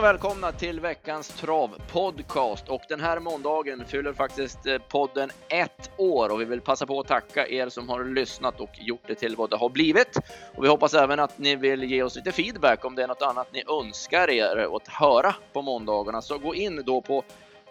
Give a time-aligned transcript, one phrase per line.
[0.00, 6.32] och välkomna till veckans travpodcast och den här måndagen fyller faktiskt eh, podden ett år
[6.32, 9.36] och vi vill passa på att tacka er som har lyssnat och gjort det till
[9.36, 10.16] vad det har blivit.
[10.56, 13.22] Och vi hoppas även att ni vill ge oss lite feedback om det är något
[13.22, 16.22] annat ni önskar er att höra på måndagarna.
[16.22, 17.24] Så gå in då på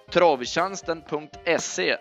[0.09, 1.97] travtjänsten.se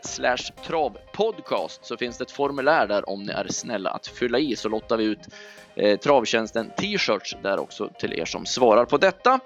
[0.66, 4.68] travpodcast så finns det ett formulär där om ni är snälla att fylla i så
[4.68, 5.28] lottar vi ut
[5.74, 9.40] eh, Travtjänsten t-shirts där också till er som svarar på detta.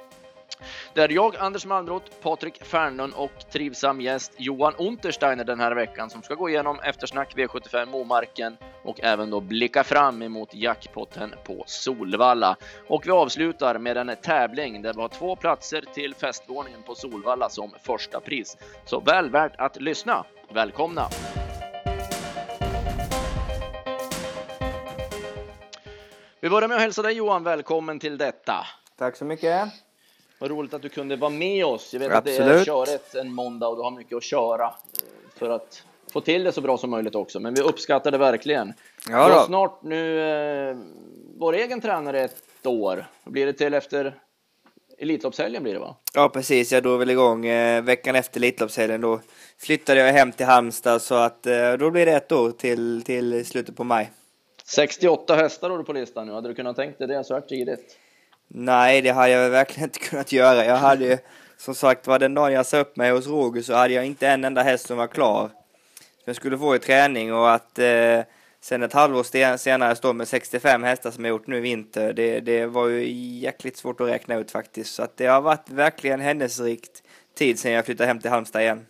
[0.94, 6.22] Där jag, Anders Malmroth, Patrik Fernlund och trivsam gäst Johan Untersteiner den här veckan som
[6.22, 12.56] ska gå igenom eftersnack V75 Momarken och även då blicka fram emot jackpotten på Solvalla.
[12.88, 17.48] Och vi avslutar med en tävling där vi har två platser till festvåningen på Solvalla
[17.48, 18.56] som första pris.
[18.84, 20.24] Så väl värt att lyssna.
[20.54, 21.08] Välkomna!
[26.40, 28.66] Vi börjar med att hälsa dig Johan välkommen till detta.
[28.98, 29.72] Tack så mycket.
[30.42, 31.92] Vad roligt att du kunde vara med oss.
[31.92, 32.40] Jag vet Absolut.
[32.40, 34.74] att det är körigt en måndag och du har mycket att köra
[35.36, 37.40] för att få till det så bra som möjligt också.
[37.40, 38.72] Men vi uppskattar det verkligen.
[39.08, 40.76] Ja, du har snart nu eh,
[41.38, 43.06] vår egen tränare ett år.
[43.24, 44.14] Blir det till efter
[44.98, 45.96] Elitloppshelgen blir det va?
[46.14, 49.00] Ja precis, jag drog väl igång eh, veckan efter Elitloppshelgen.
[49.00, 49.20] Då
[49.58, 53.46] flyttade jag hem till Halmstad så att eh, då blir det ett år till, till
[53.46, 54.10] slutet på maj.
[54.64, 56.32] 68 hästar har du på listan nu.
[56.32, 57.98] Hade du kunnat tänka dig det så här tidigt?
[58.54, 60.64] Nej, det hade jag verkligen inte kunnat göra.
[60.64, 61.18] Jag hade ju,
[61.56, 64.28] som sagt var, den dagen jag sa upp mig hos Roger så hade jag inte
[64.28, 65.48] en enda häst som var klar.
[65.98, 68.20] Som jag skulle få i träning och att eh,
[68.60, 72.40] sen ett halvår senare stå med 65 hästar som jag gjort nu i vinter, det,
[72.40, 74.94] det var ju jäkligt svårt att räkna ut faktiskt.
[74.94, 77.02] Så att det har varit verkligen händelserikt
[77.34, 78.86] tid sedan jag flyttade hem till Halmstad igen.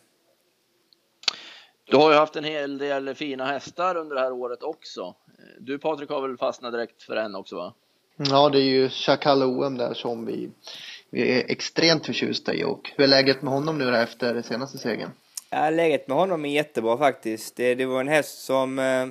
[1.85, 5.15] Du har ju haft en hel del fina hästar under det här året också.
[5.61, 7.75] Du Patrik har väl fastnat direkt för en också va?
[8.31, 10.50] Ja, det är ju Chakal OM där som vi,
[11.10, 12.65] vi är extremt förtjusta i.
[12.65, 15.10] Och hur är läget med honom nu efter senaste segern?
[15.50, 17.56] Ja, läget med honom är jättebra faktiskt.
[17.56, 18.78] Det, det var en häst som...
[18.78, 19.03] Eh,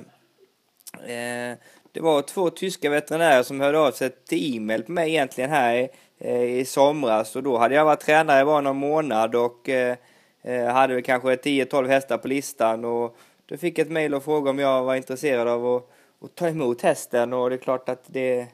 [1.16, 1.56] eh,
[1.92, 5.88] det var två tyska veterinärer som hörde av sig till e-mail på mig egentligen här
[6.18, 7.36] eh, i somras.
[7.36, 9.96] Och då hade jag varit tränare bara någon månad och eh,
[10.42, 12.84] eh hade väl kanske 10-12 hästar på listan.
[12.84, 15.90] Och då fick jag ett mejl och frågade om jag var intresserad av att,
[16.24, 17.32] att ta emot hästen.
[17.32, 18.46] Och det är klart att det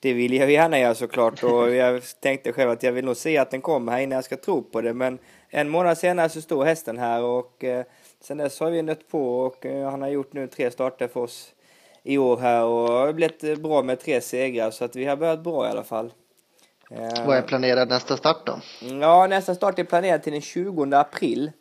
[0.00, 3.38] det vill jag gärna göra såklart och jag tänkte själv att jag vill nog se
[3.38, 4.94] att den kommer här innan jag ska tro på det.
[4.94, 5.18] Men
[5.48, 7.84] en månad senare så står hästen här och eh,
[8.20, 11.20] sen dess har vi nött på och eh, han har gjort nu tre starter för
[11.20, 11.52] oss
[12.02, 15.16] i år här och det har blivit bra med tre segrar så att vi har
[15.16, 16.12] börjat bra i alla fall.
[16.90, 18.60] Eh, Vad är planerad nästa start då?
[19.00, 21.52] Ja, nästa start är planerad till den 20 april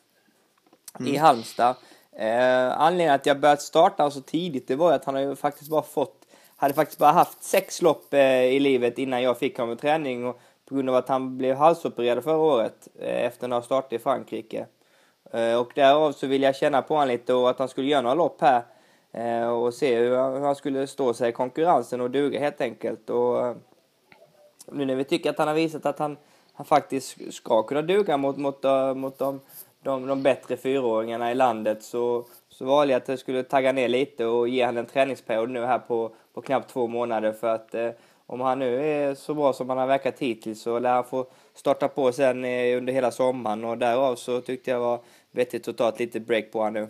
[0.99, 1.13] mm.
[1.13, 1.75] i Halmstad.
[2.17, 5.69] Eh, anledningen att jag börjat starta så tidigt det var att han har ju faktiskt
[5.69, 6.24] bara fått
[6.55, 10.25] hade faktiskt bara haft sex lopp eh, i livet innan jag fick honom i träning
[10.25, 13.99] och på grund av att han blev halsopererad förra året eh, efter några starter i
[13.99, 14.65] Frankrike.
[15.31, 18.01] Eh, och därav så ville jag känna på honom lite och att han skulle göra
[18.01, 18.63] några lopp här
[19.11, 23.09] eh, och se hur han skulle stå sig i konkurrensen och duga helt enkelt.
[23.09, 23.55] Och eh,
[24.71, 26.17] nu när vi tycker att han har visat att han,
[26.53, 29.41] han faktiskt ska kunna duga mot, mot, eh, mot de,
[29.83, 33.87] de, de bättre fyraåringarna i landet så, så valde jag att jag skulle tagga ner
[33.87, 37.75] lite och ge honom en träningsperiod nu här på, på knappt två månader för att
[37.75, 37.89] eh,
[38.25, 41.27] om han nu är så bra som han har verkat hittills så lär han få
[41.53, 44.99] starta på sen eh, under hela sommaren och därav så tyckte jag var
[45.31, 46.87] vettigt att ta ett litet break på honom nu.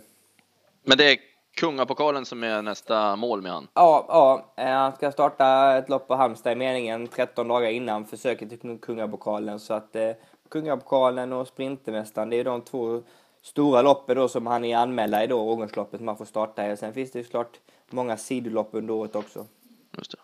[0.84, 1.17] Men det är
[1.55, 3.67] Kungapokalen som är nästa mål med han?
[3.73, 8.05] Ja, ja, eh, han ska starta ett lopp på Halmstad i meningen 13 dagar innan
[8.05, 10.11] försöket till Kungapokalen så att eh,
[10.50, 13.01] Kungapokalen och Sprintermästaren det är de två
[13.41, 16.78] stora loppen då som han är anmälda i då, Årgångsloppet man får starta i.
[16.78, 17.59] Sen finns det ju såklart
[17.90, 19.46] många sidolopp under året också.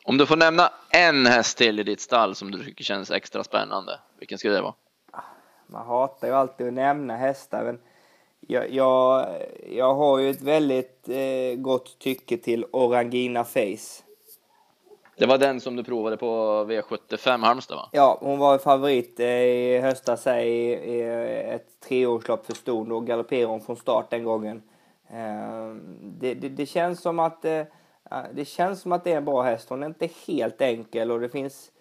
[0.04, 3.44] Om du får nämna en häst till i ditt stall som du tycker känns extra
[3.44, 4.74] spännande, vilken skulle det vara?
[5.68, 7.80] Man hatar ju alltid att nämna hästar, men
[8.40, 9.28] jag, jag,
[9.70, 14.04] jag har ju ett väldigt eh, gott tycke till Orangina Face.
[15.18, 16.26] Det var den som du provade på
[16.70, 17.90] V75 Halmstad va?
[17.92, 21.02] Ja, hon var favorit eh, i höstas i, i
[21.54, 22.90] ett treårslopp för ston.
[22.90, 24.62] Då galopperade hon från start den gången.
[25.14, 25.82] Ehm,
[26.20, 27.64] det, det, det, känns som att eh,
[28.34, 29.70] det känns som att det är en bra häst.
[29.70, 31.72] Hon är inte helt enkel och det finns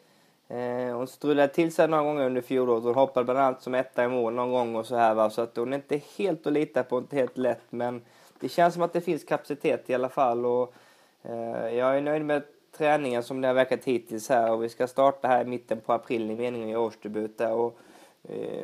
[0.49, 2.85] eh, hon strulade till sig några gånger under fjolåret.
[2.85, 5.31] Hon hoppade bland annat som etta i mål någon gång och så här va.
[5.31, 7.65] Så att hon är inte helt att lita på, inte helt lätt.
[7.71, 8.03] Men
[8.41, 10.47] det känns som att det finns kapacitet i alla fall.
[10.47, 10.75] Och,
[11.23, 12.43] eh, jag är nöjd med
[12.77, 15.93] träningen som det har verkat hittills här och vi ska starta här i mitten på
[15.93, 17.53] april i meningen i årsdebut där.
[17.53, 17.73] Och, eh,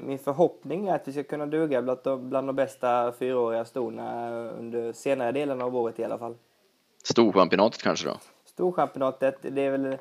[0.00, 4.30] min förhoppning är att vi ska kunna duga bland de, bland de bästa fyraåriga stona
[4.50, 6.34] under senare delen av året i alla fall.
[7.04, 8.16] Storchampionatet kanske då?
[8.44, 9.96] Storchampionatet, det är väl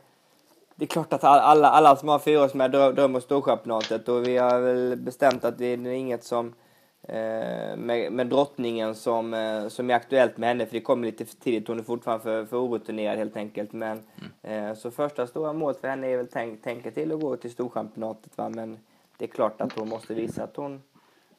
[0.75, 4.95] det är klart att alla, alla som har fyraårsmed drömmer Storchampionatet och vi har väl
[4.95, 6.53] bestämt att det är inget som
[7.01, 11.25] eh, med, med drottningen som, eh, som är aktuellt med henne, för det kommer lite
[11.25, 11.67] för tidigt.
[11.67, 13.73] Hon är fortfarande för, för orutinerad helt enkelt.
[13.73, 13.99] Men,
[14.41, 14.69] mm.
[14.69, 17.51] eh, så första stora målet för henne är väl tänk, tänka till att gå till
[17.51, 18.37] Storchampionatet.
[18.37, 18.49] Va?
[18.49, 18.79] Men
[19.17, 20.81] det är klart att hon måste visa att hon,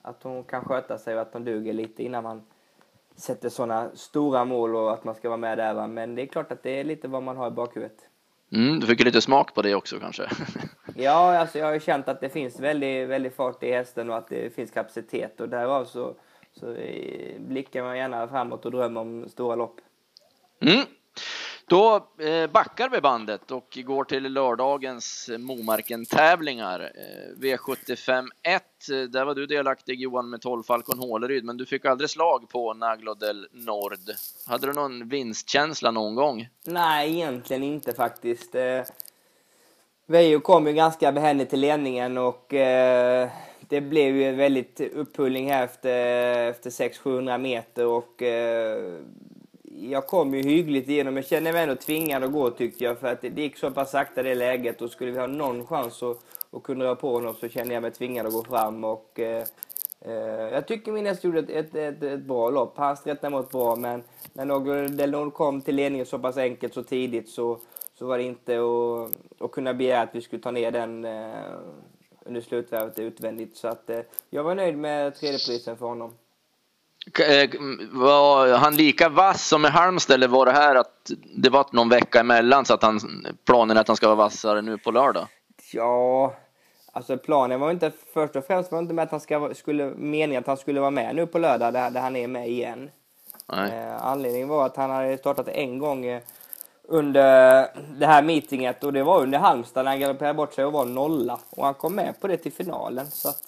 [0.02, 2.42] att hon kan sköta sig och att hon duger lite innan man
[3.16, 5.74] sätter sådana stora mål och att man ska vara med där.
[5.74, 5.86] Va?
[5.86, 8.08] Men det är klart att det är lite vad man har i bakhuvudet.
[8.52, 10.28] Mm, du fick lite smak på det också kanske?
[10.96, 14.16] ja, alltså jag har ju känt att det finns väldigt, väldigt fart i hästen och
[14.16, 16.14] att det finns kapacitet och därav så,
[16.52, 16.76] så
[17.38, 19.80] blickar man gärna framåt och drömmer om stora lopp.
[20.60, 20.86] Mm.
[21.68, 26.80] Då eh, backar vi bandet och går till lördagens eh, Momarken-tävlingar.
[26.80, 28.62] Eh, V75 1,
[29.10, 32.74] där var du delaktig Johan med 12 Falcon Håleryd, men du fick aldrig slag på
[32.74, 33.98] Naglo del Nord.
[34.46, 36.48] Hade du någon vinstkänsla någon gång?
[36.64, 38.54] Nej, egentligen inte faktiskt.
[38.54, 38.84] Veijo
[40.06, 42.46] Vejo kom ju ganska behändigt till ledningen och
[43.68, 48.22] det blev ju en väldigt upphullning här efter, efter 600-700 meter och
[49.80, 51.16] jag kom ju hyggligt igenom.
[51.16, 52.98] Jag kände mig ändå tvingad att gå tyckte jag.
[52.98, 54.82] För att det gick så pass sakta det läget.
[54.82, 56.18] Och skulle vi ha någon chans att,
[56.50, 58.84] att kunna röra på honom så kände jag mig tvingad att gå fram.
[58.84, 59.44] Och, eh,
[60.00, 60.14] eh
[60.52, 62.74] jag tycker min häst gjorde ett, ett, ett, ett, bra lopp.
[62.76, 63.76] Han strättade mot bra.
[63.76, 64.02] Men
[64.32, 67.58] när någon kom till ledningen så pass enkelt så tidigt så,
[67.94, 69.10] så var det inte att,
[69.44, 71.34] att kunna begära att vi skulle ta ner den eh,
[72.24, 73.56] under slutvärvet utvändigt.
[73.56, 74.00] Så att, eh,
[74.30, 76.12] jag var nöjd med tredjeprisen för honom.
[77.14, 77.50] Eh,
[77.90, 81.88] var han lika vass som i Halmstad eller var det här att det var någon
[81.88, 85.26] vecka emellan så att han, planen är att han ska vara vassare nu på lördag?
[85.72, 86.34] Ja,
[86.92, 90.40] alltså planen var inte först och främst var inte med att han ska, skulle, meningen
[90.40, 92.90] att han skulle vara med nu på lördag där, där han är med igen.
[93.52, 96.22] Eh, anledningen var att han hade startat en gång eh,
[96.88, 97.68] under
[97.98, 100.84] det här meetinget och det var under Halmstad när han galopperade bort sig och var
[100.84, 103.42] nolla och han kom med på det till finalen så att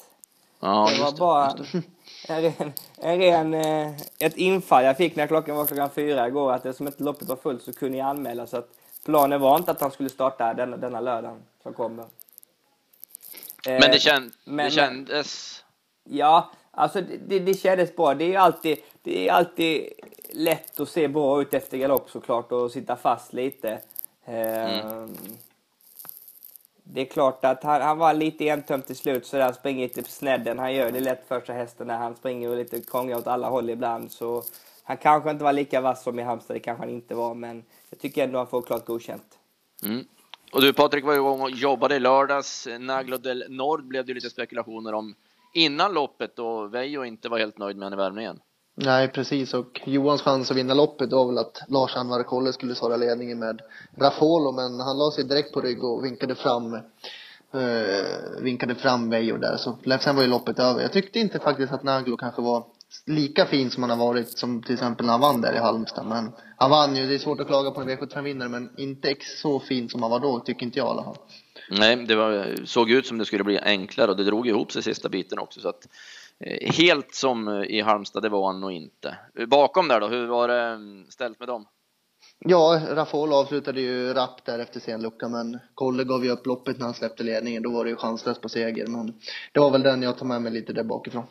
[0.60, 1.54] ja, det var det, bara
[2.30, 6.52] en ren, en ren, eh, ett infall jag fick när klockan var klockan fyra igår
[6.52, 8.68] att eftersom inte loppet var fullt så kunde jag anmäla så att
[9.04, 12.04] planen var inte att han skulle starta denna, denna lördagen som kommer.
[13.64, 15.64] Men det, eh, känd, men, det kändes?
[16.04, 18.14] Ja, alltså det, det kändes bra.
[18.14, 19.88] Det är alltid, det är alltid
[20.30, 23.80] lätt att se bra ut efter galopp såklart och sitta fast lite.
[24.24, 25.16] Mm.
[26.92, 29.94] Det är klart att han, han var lite entömd till slut så han springer lite
[29.94, 30.58] typ på snedden.
[30.58, 33.48] Han gör det lätt för sig hästen när han springer och lite krånglar åt alla
[33.48, 34.12] håll ibland.
[34.12, 34.42] Så
[34.82, 37.64] han kanske inte var lika vass som i Halmstad, det kanske han inte var, men
[37.90, 39.38] jag tycker ändå han får klart godkänt.
[39.82, 40.04] Mm.
[40.52, 42.68] Och du Patrik var igång och jobbade i lördags.
[42.80, 45.14] Naglo del Nord blev det lite spekulationer om
[45.54, 48.40] innan loppet och Veijo inte var helt nöjd med henne i värmningen.
[48.80, 49.54] Nej, precis.
[49.54, 53.38] Och Johans chans att vinna loppet var väl att Lars Anwar Kolle skulle svara ledningen
[53.38, 53.60] med
[53.96, 59.36] Raffolo men han la sig direkt på rygg och vinkade fram eh, vinkade fram Veijo
[59.36, 59.56] där.
[59.56, 60.82] Så sen var ju loppet över.
[60.82, 62.64] Jag tyckte inte faktiskt att Naglo kanske var
[63.06, 66.06] lika fin som han har varit som till exempel när han vann där i Halmstad.
[66.06, 67.06] Men han vann ju.
[67.06, 70.20] Det är svårt att klaga på en V75-vinnare, men inte så fin som han var
[70.20, 71.16] då, tycker inte jag i alla fall.
[71.70, 74.82] Nej, det var, såg ut som det skulle bli enklare och det drog ihop sig
[74.82, 75.60] sista biten också.
[75.60, 75.88] Så att
[76.60, 79.16] helt som eh, i Halmstad, det var han nog inte.
[79.46, 81.66] Bakom där då, hur var det mm, ställt med dem?
[82.38, 86.78] Ja, Rafal avslutade ju rapp där efter sen lucka, men Kolle gav ju upp loppet
[86.78, 87.62] när han släppte ledningen.
[87.62, 89.06] Då var det ju chanslöst på seger, men
[89.52, 91.24] det var väl den jag tar med mig lite där bakifrån.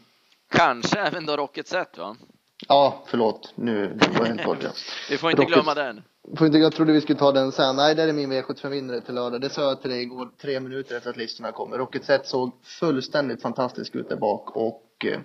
[0.49, 2.15] Kanske även då Rocket Set va?
[2.67, 3.53] Ja, förlåt.
[3.55, 4.57] Nu var helt bort.
[4.61, 4.69] Ja.
[5.09, 6.03] Vi får inte Rocket, glömma den.
[6.37, 7.75] Får inte, jag trodde vi skulle ta den sen.
[7.75, 9.41] Nej, det är min V75-vinnare till lördag.
[9.41, 11.77] Det sa jag till dig igår, tre minuter efter att listorna kommer.
[11.77, 15.19] Rocket Set såg fullständigt fantastisk ut där bak och och eh,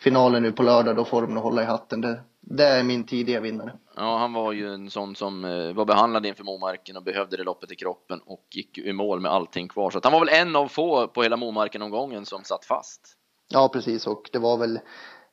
[0.00, 2.00] finalen nu på lördag, då får de att hålla i hatten.
[2.00, 3.72] Det, det är min tidiga vinnare.
[3.96, 7.44] Ja, han var ju en sån som eh, var behandlad inför Momarken och behövde det
[7.44, 9.90] loppet i kroppen och gick i mål med allting kvar.
[9.90, 13.16] Så han var väl en av få på hela Momarken-omgången som satt fast.
[13.48, 14.06] Ja, precis.
[14.06, 14.80] Och det var väl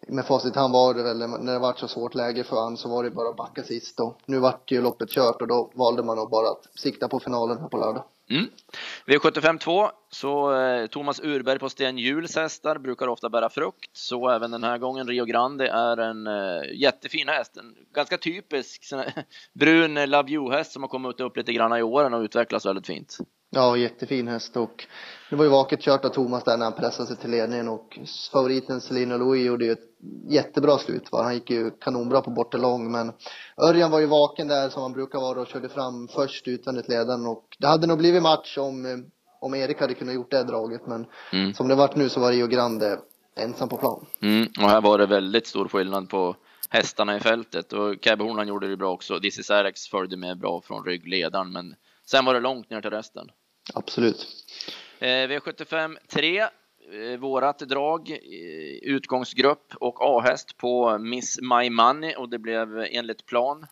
[0.07, 2.89] med facit han var det väl, när det var så svårt läge för han så
[2.89, 6.03] var det bara att backa sist och nu vart ju loppet kört och då valde
[6.03, 8.03] man att bara att sikta på finalen här på lördag.
[8.29, 8.49] Mm.
[9.05, 14.51] V75 så eh, Thomas Urberg på Sten Juhls hästar brukar ofta bära frukt, så även
[14.51, 15.07] den här gången.
[15.07, 19.03] Rio Grande är en eh, jättefin häst, en ganska typisk sån
[19.53, 19.97] brun
[20.29, 23.17] You-häst som har kommit upp lite grann i åren och utvecklats väldigt fint.
[23.55, 24.87] Ja, jättefin häst och
[25.29, 27.99] det var ju vaket kört av Thomas där när han pressade sig till ledningen och
[28.31, 29.89] favoriten Celina Louis gjorde ju ett
[30.29, 31.23] jättebra slut va.
[31.23, 33.11] Han gick ju kanonbra på bortre lång men
[33.57, 37.25] Örjan var ju vaken där som han brukar vara och körde fram först utvändigt ledaren
[37.25, 39.05] och det hade nog blivit match om,
[39.41, 41.53] om Erik hade kunnat gjort det draget men mm.
[41.53, 42.99] som det vart nu så var Rio Grande
[43.35, 44.05] ensam på plan.
[44.21, 46.35] Mm, och här var det väldigt stor skillnad på
[46.69, 49.19] hästarna i fältet och Cabbe Horn gjorde det bra också.
[49.23, 53.29] Is Alex följde med bra från ryggledaren men Sen var det långt ner till resten.
[53.73, 54.27] Absolut.
[54.99, 56.49] Eh, V75 3, eh,
[57.19, 58.17] vårat drag, eh,
[58.81, 63.65] utgångsgrupp och A-häst på Miss My Money och det blev enligt plan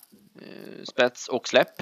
[0.83, 1.81] spets och släpp.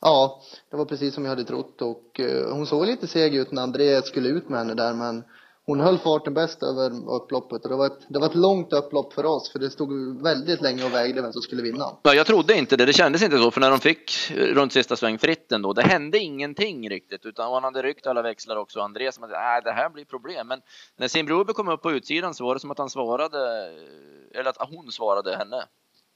[0.00, 2.20] Ja, det var precis som jag hade trott och
[2.52, 5.24] hon såg lite seg ut när André skulle ut med henne där men
[5.66, 9.12] hon höll farten bäst över upploppet och det var, ett, det var ett långt upplopp
[9.12, 11.96] för oss för det stod väldigt länge och vägde vem som skulle vinna.
[12.02, 12.86] Ja, jag trodde inte det.
[12.86, 16.18] Det kändes inte så, för när de fick runt sista sväng fritt ändå, det hände
[16.18, 18.80] ingenting riktigt, utan han hade ryckt alla växlar också.
[18.80, 20.48] Andreas som att äh, det här blir problem.
[20.48, 20.60] Men
[20.96, 23.38] när Simbrobe kom upp på utsidan så var det som att han svarade,
[24.34, 25.64] eller att hon svarade henne.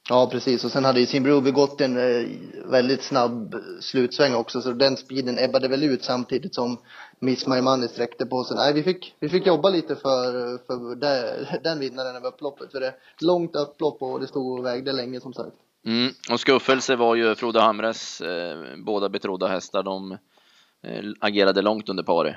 [0.08, 0.64] Ja, precis.
[0.64, 2.28] Och sen hade ju Simbrobe gått en eh,
[2.64, 6.78] väldigt snabb slutsväng också, så den speeden ebbade väl ut samtidigt som
[7.20, 8.56] Miss My Money sträckte på sig.
[8.56, 12.72] Nej, vi fick, vi fick jobba lite för, för det, den vinnaren över upploppet.
[12.72, 15.56] För det är långt upplopp och det stod och vägde länge som sagt.
[15.87, 16.12] Mm.
[16.30, 19.82] Och skuffelse var ju Frode Hamres eh, båda betrodda hästar.
[19.82, 20.12] De
[20.82, 22.37] eh, agerade långt under pari.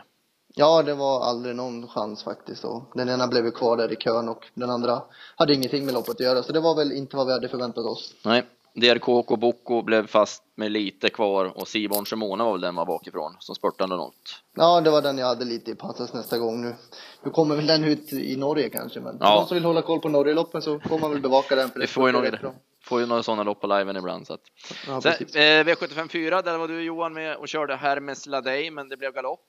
[0.56, 2.66] Ja, det var aldrig någon chans faktiskt.
[2.66, 5.02] Och den ena blev ju kvar där i kön och den andra
[5.36, 6.44] hade ingenting med loppet att göra.
[6.44, 8.14] Så det var väl inte vad vi hade förväntat oss.
[8.26, 12.76] Nej, DRK och Bocco blev fast med lite kvar och Sivon Shimona var väl den
[12.76, 14.44] var bakifrån som spurtade något.
[14.56, 16.76] Ja, det var den jag hade lite i passas nästa gång nu.
[17.24, 19.36] Nu kommer väl den ut i Norge kanske, men Ja.
[19.36, 21.70] någon som vill hålla koll på Norgeloppen så får man väl bevaka den.
[21.70, 22.38] För Vi det får ju, några,
[22.84, 24.28] får ju några sådana lopp på liven ibland.
[24.28, 24.42] Så att.
[24.88, 28.90] Ja, Sen, eh, V75 4, där var du Johan med och körde Hermes Ladej, men
[28.90, 29.46] det blev galopp.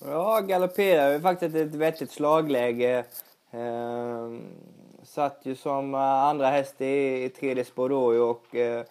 [0.00, 3.04] Ja, galopperade faktiskt ett vettigt slagläge.
[3.52, 4.28] Eh,
[5.14, 8.84] satt ju som eh, andra häst i, i tredje spår då och eh,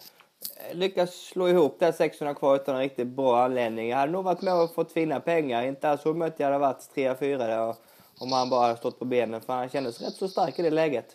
[0.71, 3.89] lyckas slå ihop där 600 kvar utan en riktigt bra anledning.
[3.89, 5.63] Jag hade nog varit med och fått fina pengar.
[5.63, 7.75] Inte alls så mycket jag hade varit 3-4 där
[8.17, 10.69] om han bara hade stått på benen för han kändes rätt så stark i det
[10.69, 11.05] läget.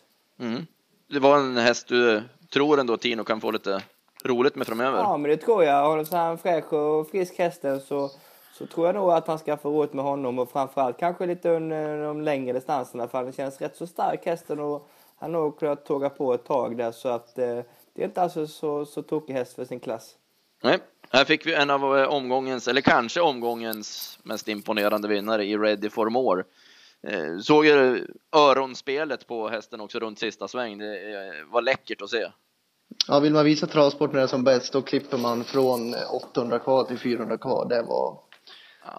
[0.41, 0.67] Mm.
[1.11, 2.23] Det var en häst du
[2.53, 3.83] tror ändå Tino kan få lite
[4.25, 4.99] roligt med framöver.
[4.99, 5.89] Ja, men det tror jag.
[5.89, 8.11] Håller han fräsch och frisk hästen så,
[8.59, 11.51] så tror jag nog att han ska få roligt med honom och framförallt kanske lite
[11.51, 15.59] under de längre distanserna för han känns rätt så stark hästen och han har nog
[15.59, 17.59] kunnat tåga på ett tag där så att eh,
[17.95, 20.15] det är inte alls så, så tokig häst för sin klass.
[20.63, 20.79] Nej,
[21.11, 25.91] här fick vi en av eh, omgångens, eller kanske omgångens mest imponerande vinnare i Ready
[25.91, 26.45] for More.
[27.03, 30.79] Eh, Såg ju öronspelet på hästen också runt sista sväng.
[30.79, 32.27] Det eh, var läckert att se.
[33.09, 36.59] Ja, vill man visa travsport när det är som bäst då klipper man från 800
[36.59, 37.67] kvar till 400 kvar.
[37.69, 38.28] Det var...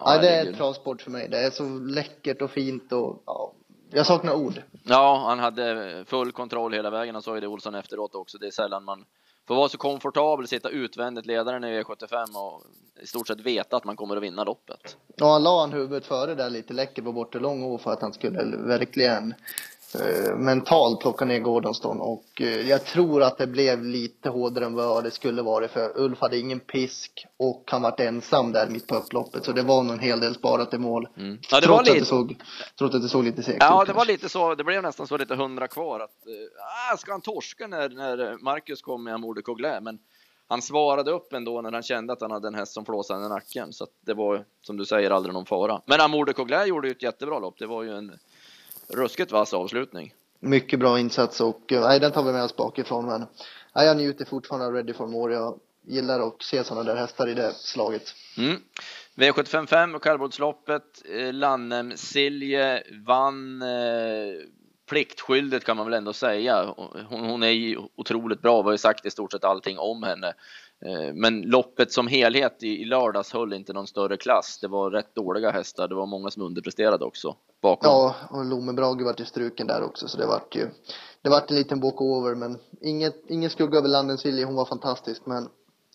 [0.04, 1.28] Ja, det är travsport för mig.
[1.28, 3.52] Det är så läckert och fint och ja,
[3.90, 4.62] jag saknar ord.
[4.84, 7.14] Ja, han hade full kontroll hela vägen.
[7.14, 8.38] Han sa ju det Olsson efteråt också.
[8.38, 9.04] Det är sällan man
[9.48, 12.62] får vara så komfortabel, sitta utvändigt ledaren i V75 och
[13.02, 14.96] i stort sett veta att man kommer att vinna loppet.
[15.16, 18.12] Ja, han la han huvudet före där lite läckert på bortre lång för att han
[18.12, 19.34] skulle verkligen
[19.94, 24.74] eh, mentalt plocka ner Gordonston och eh, jag tror att det blev lite hårdare än
[24.74, 28.86] vad det skulle varit för Ulf hade ingen pisk och han vart ensam där mitt
[28.86, 31.08] på upploppet så det var nog en hel del sparat i mål.
[31.16, 31.38] Mm.
[31.50, 32.36] Ja, det trots, var att lite, det såg,
[32.78, 34.54] trots att det såg lite segt ja, ut det var lite så.
[34.54, 36.00] Det blev nästan så lite hundra kvar.
[36.00, 36.10] Att,
[36.92, 39.82] ah, ska han torska när, när Marcus kom med Amour de Couglet?
[39.82, 39.98] Men
[40.48, 43.28] han svarade upp ändå när han kände att han hade en häst som flåsade i
[43.28, 43.72] nacken.
[43.72, 45.82] Så att det var, som du säger, aldrig någon fara.
[45.86, 47.58] Men Amour de Couglet gjorde ju ett jättebra lopp.
[47.58, 48.12] Det var ju en
[48.92, 50.14] ruskigt vass avslutning.
[50.40, 53.26] Mycket bra insats och eh, nej, den tar vi med oss bakifrån men
[53.74, 55.34] nej, jag njuter fortfarande av Ready for More.
[55.34, 58.14] Jag gillar att se sådana där hästar i det slaget.
[58.38, 58.60] Mm.
[59.14, 61.02] V755 och kallblodsloppet.
[61.14, 63.68] Eh, Lannem Silje vann eh,
[64.88, 66.74] pliktskyldigt kan man väl ändå säga.
[67.08, 68.62] Hon, hon är ju otroligt bra.
[68.62, 70.32] Vi har ju sagt i stort sett allting om henne.
[70.86, 74.58] Eh, men loppet som helhet i, lördags höll inte någon större klass.
[74.60, 75.88] Det var rätt dåliga hästar.
[75.88, 77.90] Det var många som underpresterade också bakom.
[77.90, 80.68] Ja, och Lome Brage var ju struken där också så det vart ju
[81.22, 85.26] det vart en liten walkover men inget, ingen skugga över Landens Silje, hon var fantastisk
[85.26, 85.48] men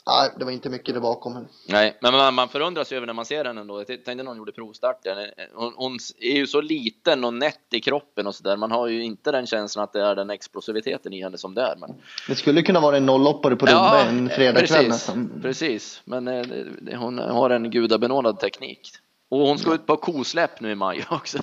[0.07, 1.47] nej, det var inte mycket där bakom.
[1.67, 3.79] Nej, men man, man förundras ju över när man ser henne ändå.
[3.79, 5.17] Jag tänkte när hon gjorde provstarten.
[5.53, 8.57] Hon, hon är ju så liten och nätt i kroppen och så där.
[8.57, 11.62] Man har ju inte den känslan att det är den explosiviteten i henne som det
[11.62, 11.75] är.
[11.75, 11.95] Men...
[12.27, 15.39] Det skulle kunna vara en nolloppare på Rubbe en fredagkväll precis, nästan.
[15.41, 18.91] Precis, men eh, det, det, hon har en gudabenådad teknik.
[19.29, 21.38] Och hon ska ut på kosläpp nu i maj också.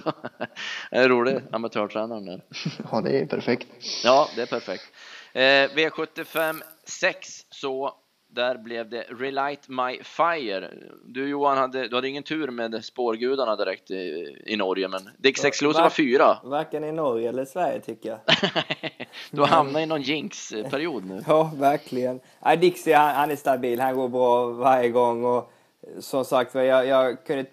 [0.90, 2.42] Det är roligt, amatörtränaren där.
[2.90, 3.66] Ja, det är perfekt.
[4.04, 4.84] Ja, det är perfekt.
[5.32, 7.94] Eh, V75 6 så
[8.34, 10.70] där blev det Relight My Fire.
[11.04, 15.44] Du Johan, hade, du hade ingen tur med spårgudarna direkt i, i Norge, men Dix
[15.44, 16.38] Exclusive var fyra.
[16.44, 18.18] Varken i Norge eller Sverige tycker jag.
[19.30, 21.22] du har hamnat i någon jinx-period nu.
[21.32, 22.20] Ja, verkligen.
[22.44, 23.80] Ja, Dixie, han, han är stabil.
[23.80, 25.24] Han går bra varje gång.
[25.24, 25.52] Och
[25.98, 27.46] som sagt jag, jag kunde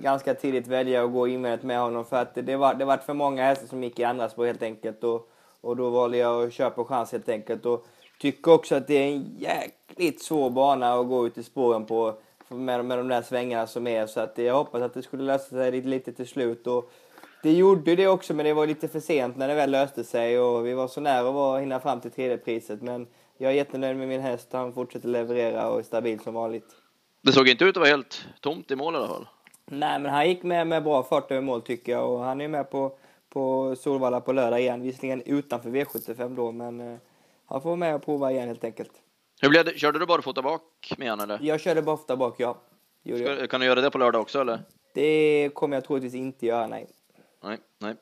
[0.00, 3.14] ganska tidigt välja att gå invändigt med honom för att det var, det var för
[3.14, 5.04] många hästar som gick i andra spår helt enkelt.
[5.04, 5.28] Och,
[5.60, 7.66] och då valde jag att köpa chans helt enkelt.
[7.66, 7.86] Och
[8.18, 12.14] tycker också att det är en jäkligt svår bana att gå ut i spåren på.
[12.48, 14.06] med, med de där svängarna som är.
[14.06, 16.66] Så att jag hoppas att det skulle lösa sig lite, till slut.
[16.66, 16.90] Och
[17.42, 20.40] det gjorde det också, men det var lite för sent när det väl löste sig.
[20.40, 22.82] Och vi var så nära att hinna fram till tredje priset.
[22.82, 23.06] Men
[23.38, 24.48] jag är jättenöjd med min häst.
[24.52, 26.76] Han fortsätter leverera och är stabil som vanligt.
[27.22, 29.26] Det såg inte ut att vara helt tomt i mål i alla fall.
[29.66, 32.12] Nej, men han gick med med bra fart över mål tycker jag.
[32.12, 32.92] Och han är med på,
[33.28, 34.82] på Solvalla på lördag igen.
[34.82, 36.98] Visserligen utanför V75 då, men eh,
[37.46, 38.92] han får vara med och prova igen helt enkelt.
[39.40, 39.78] Hur blev det?
[39.78, 41.38] Körde du bara fota bak med han eller?
[41.42, 42.62] Jag körde bara ofta bak, ja.
[43.02, 43.50] Jag.
[43.50, 44.60] Kan du göra det på lördag också eller?
[44.94, 46.86] Det kommer jag troligtvis inte göra, nej.
[47.42, 47.94] Nej, nej.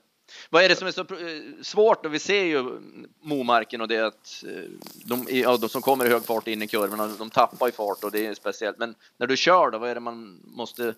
[0.51, 2.07] Vad är det som är så eh, svårt?
[2.07, 2.81] Och vi ser ju
[3.21, 4.71] Momarken och det att eh,
[5.05, 8.05] de, ja, de som kommer i hög fart in i kurvorna, de tappar i fart
[8.05, 8.79] och det är speciellt.
[8.79, 10.95] Men när du kör då, vad är det man måste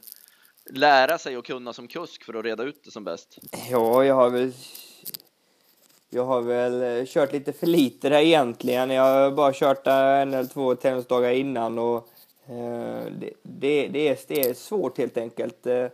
[0.71, 3.39] lära sig och kunna som kusk för att reda ut det som bäst?
[3.71, 4.53] Ja, jag har väl
[6.17, 8.91] jag har väl eh, kört lite för lite där egentligen.
[8.91, 12.09] Jag har bara kört där en eller två tävlingsdagar innan och
[12.47, 15.87] eh, det, det, det, är, det är svårt helt enkelt eh,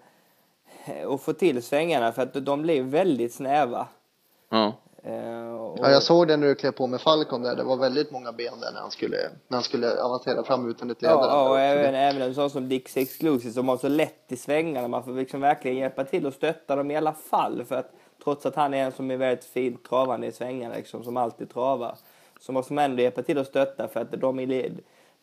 [1.08, 3.86] att få till svängarna för att de blir väldigt snäva.
[4.48, 4.72] Ja.
[5.58, 5.78] Och...
[5.78, 7.56] Ja, jag såg det när du klev på med Falcon där.
[7.56, 9.16] Det var väldigt många ben där när han skulle,
[9.48, 11.26] när han skulle avancera fram utan ett ledare.
[11.26, 14.88] Ja, och även, även en sån som Dix Exclusive som har så lätt i svängarna.
[14.88, 17.64] Man får liksom verkligen hjälpa till och stötta dem i alla fall.
[17.64, 17.92] För att
[18.24, 21.50] trots att han är en som är väldigt fint travande i svängarna, liksom, som alltid
[21.50, 21.94] travar,
[22.40, 24.72] så måste man ändå hjälpa till och stötta för att de är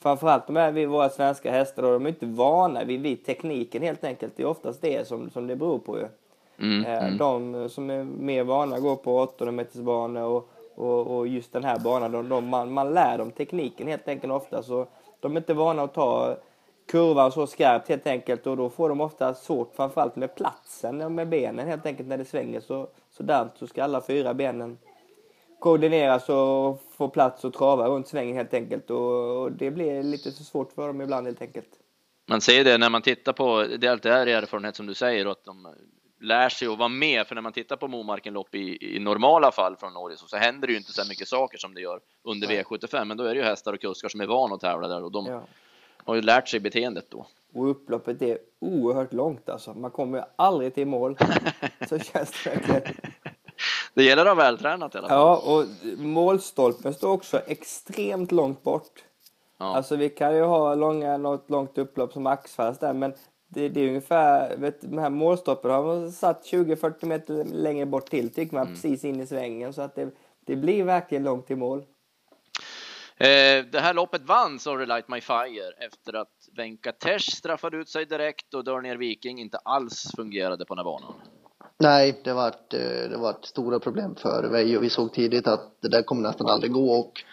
[0.02, 4.34] Framförallt de här våra svenska hästar, de är inte vana vid, vid tekniken helt enkelt.
[4.36, 6.06] Det är oftast det som, som det beror på ju.
[6.60, 7.18] Mm, eh, mm.
[7.18, 11.64] De som är mer vana går på 800 meters banor och, och, och, just den
[11.64, 14.64] här banan, de, de, man, man lär dem tekniken helt enkelt ofta.
[14.64, 14.88] Så
[15.20, 16.36] de är inte vana att ta
[16.90, 21.30] kurvan så skarpt helt enkelt och då får de ofta svårt framförallt med platsen med
[21.30, 22.10] benen helt enkelt.
[22.10, 24.78] När det svänger så, så så ska alla fyra benen
[25.60, 28.90] koordineras och få plats och trava runt svängen helt enkelt.
[28.90, 31.70] Och, och det blir lite så svårt för dem ibland helt enkelt.
[32.28, 34.94] Man ser det när man tittar på, det är allt det här erfarenhet som du
[34.94, 35.76] säger att de
[36.22, 39.76] lär sig att vara med, för när man tittar på Momarkenlopp i, i normala fall
[39.76, 42.48] från Norge så, så händer det ju inte så mycket saker som det gör under
[42.48, 45.04] V75, men då är det ju hästar och kuskar som är vana att tävla där
[45.04, 45.44] och de ja.
[46.06, 47.26] Har ju lärt sig beteendet då.
[47.54, 49.74] Och upploppet är oerhört långt alltså.
[49.74, 51.18] Man kommer aldrig till mål.
[51.90, 53.14] så känns det verkligen.
[53.94, 55.18] Det gäller att ha vältränat i alla fall.
[55.18, 55.66] Ja, och
[55.98, 59.04] målstolpen står också extremt långt bort.
[59.58, 59.66] Ja.
[59.66, 63.14] Alltså vi kan ju ha långa, något långt upplopp som Axfalls där, men
[63.48, 68.10] det, det, är ungefär, vet, den här målstolpen har man satt 20-40 meter längre bort
[68.10, 68.74] till, tycker man, mm.
[68.74, 69.74] precis in i svängen.
[69.74, 70.10] Så att det,
[70.46, 71.84] det blir verkligen långt till mål.
[73.20, 78.06] Eh, det här loppet vann Sorry Light My Fire efter att Venkatesh straffade ut sig
[78.06, 81.14] direkt och Dörner Viking inte alls fungerade på den här banan.
[81.80, 84.80] Nej, det var eh, det var ett stora problem för Veijo.
[84.80, 87.24] Vi såg tidigt att det där kommer nästan aldrig gå och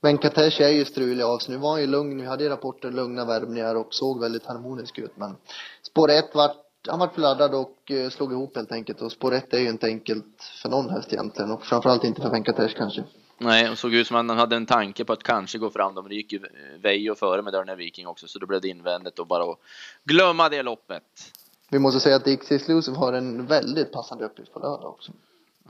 [0.00, 1.54] Venkatesh är ju strulig av sig.
[1.54, 4.98] Nu var han ju lugn, vi hade ju rapporter lugna värmningar och såg väldigt harmonisk
[4.98, 5.36] ut men
[5.82, 6.56] spår 1, vart
[6.88, 9.86] han vart laddad och eh, slog ihop helt enkelt och spår 1 är ju inte
[9.86, 13.04] enkelt för någon häst egentligen och framförallt inte för Venkatesh kanske.
[13.38, 15.94] Nej, och såg ut som att han hade en tanke på att kanske gå fram.
[15.94, 16.40] De gick ju
[16.82, 19.58] Veijo före med Dörner Viking också, så då blev det invändigt och bara att
[20.04, 21.32] glömma det loppet.
[21.70, 25.12] Vi måste säga att Dixie Exclusive har en väldigt passande uppgift på lördag också.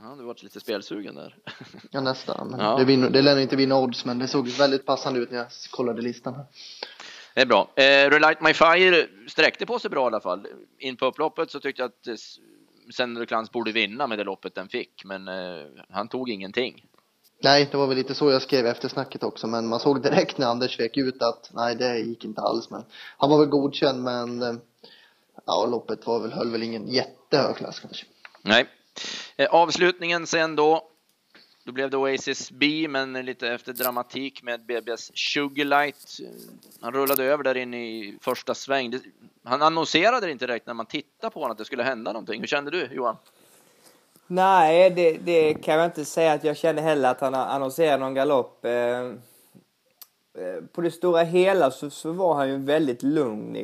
[0.03, 1.35] Ja, du varit lite spelsugen där.
[1.91, 2.55] ja, nästan.
[2.59, 2.77] Ja.
[2.77, 5.47] Det, vinner, det lär inte vinna odds, men det såg väldigt passande ut när jag
[5.71, 6.45] kollade listan här.
[7.33, 7.71] Det är bra.
[7.75, 10.47] Eh, Relight My Fire sträckte på sig bra i alla fall.
[10.77, 12.15] In på upploppet så tyckte jag att eh,
[12.93, 16.85] Sender Klans borde vinna med det loppet den fick, men eh, han tog ingenting.
[17.41, 20.37] Nej, det var väl lite så jag skrev efter snacket också, men man såg direkt
[20.37, 22.69] när Anders vek ut att nej, det gick inte alls.
[22.69, 22.83] Men
[23.17, 24.53] han var väl godkänd, men eh,
[25.45, 28.05] ja, loppet var väl, höll väl ingen jättehög klass kanske.
[28.41, 28.65] Nej.
[29.35, 30.85] Eh, avslutningen sen då.
[31.63, 36.19] Då blev det Oasis B, men lite efter dramatik med BBS Sugarlight.
[36.21, 36.27] Eh,
[36.81, 38.99] han rullade över där inne i första sväng.
[39.43, 42.39] Han annonserade inte direkt när man tittade på honom att det skulle hända någonting.
[42.39, 43.15] Hur kände du Johan?
[44.31, 48.13] Nej, det, det kan jag inte säga att jag känner heller att han annonserade någon
[48.13, 48.65] galopp.
[48.65, 49.11] Eh, eh,
[50.71, 53.59] på det stora hela så, så var han ju väldigt lugn i,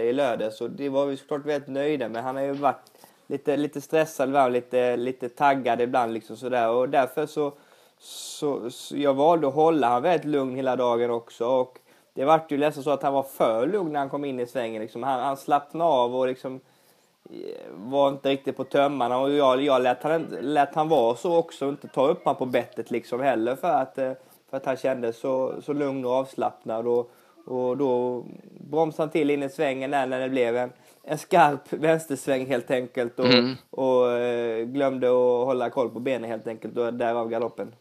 [0.00, 2.22] i lördags och det var vi såklart väldigt nöjda med.
[2.22, 2.92] Han har ju varit
[3.26, 7.52] lite, lite stressad ibland, lite, lite taggad ibland liksom sådär och därför så,
[7.98, 11.78] så, så jag valde att hålla han väldigt lugn hela dagen också och
[12.14, 14.46] det vart ju nästan så att han var för lugn när han kom in i
[14.46, 15.02] svängen liksom.
[15.02, 16.60] Han, han slappnade av och liksom eh,
[17.70, 21.68] var inte riktigt på tömmarna och jag, jag lät, han, lät han vara så också,
[21.68, 24.12] inte ta upp han på bettet liksom heller för att eh,
[24.54, 26.86] för att han kändes så, så lugn och avslappnad.
[26.86, 27.10] Och,
[27.46, 28.24] och då
[28.70, 32.70] bromsade han till in i svängen när, när det blev en, en skarp vänstersväng helt
[32.70, 33.18] enkelt.
[33.18, 33.54] Och, mm.
[33.70, 36.76] och eh, glömde att hålla koll på benen helt enkelt.
[36.76, 37.74] Och därav galoppen.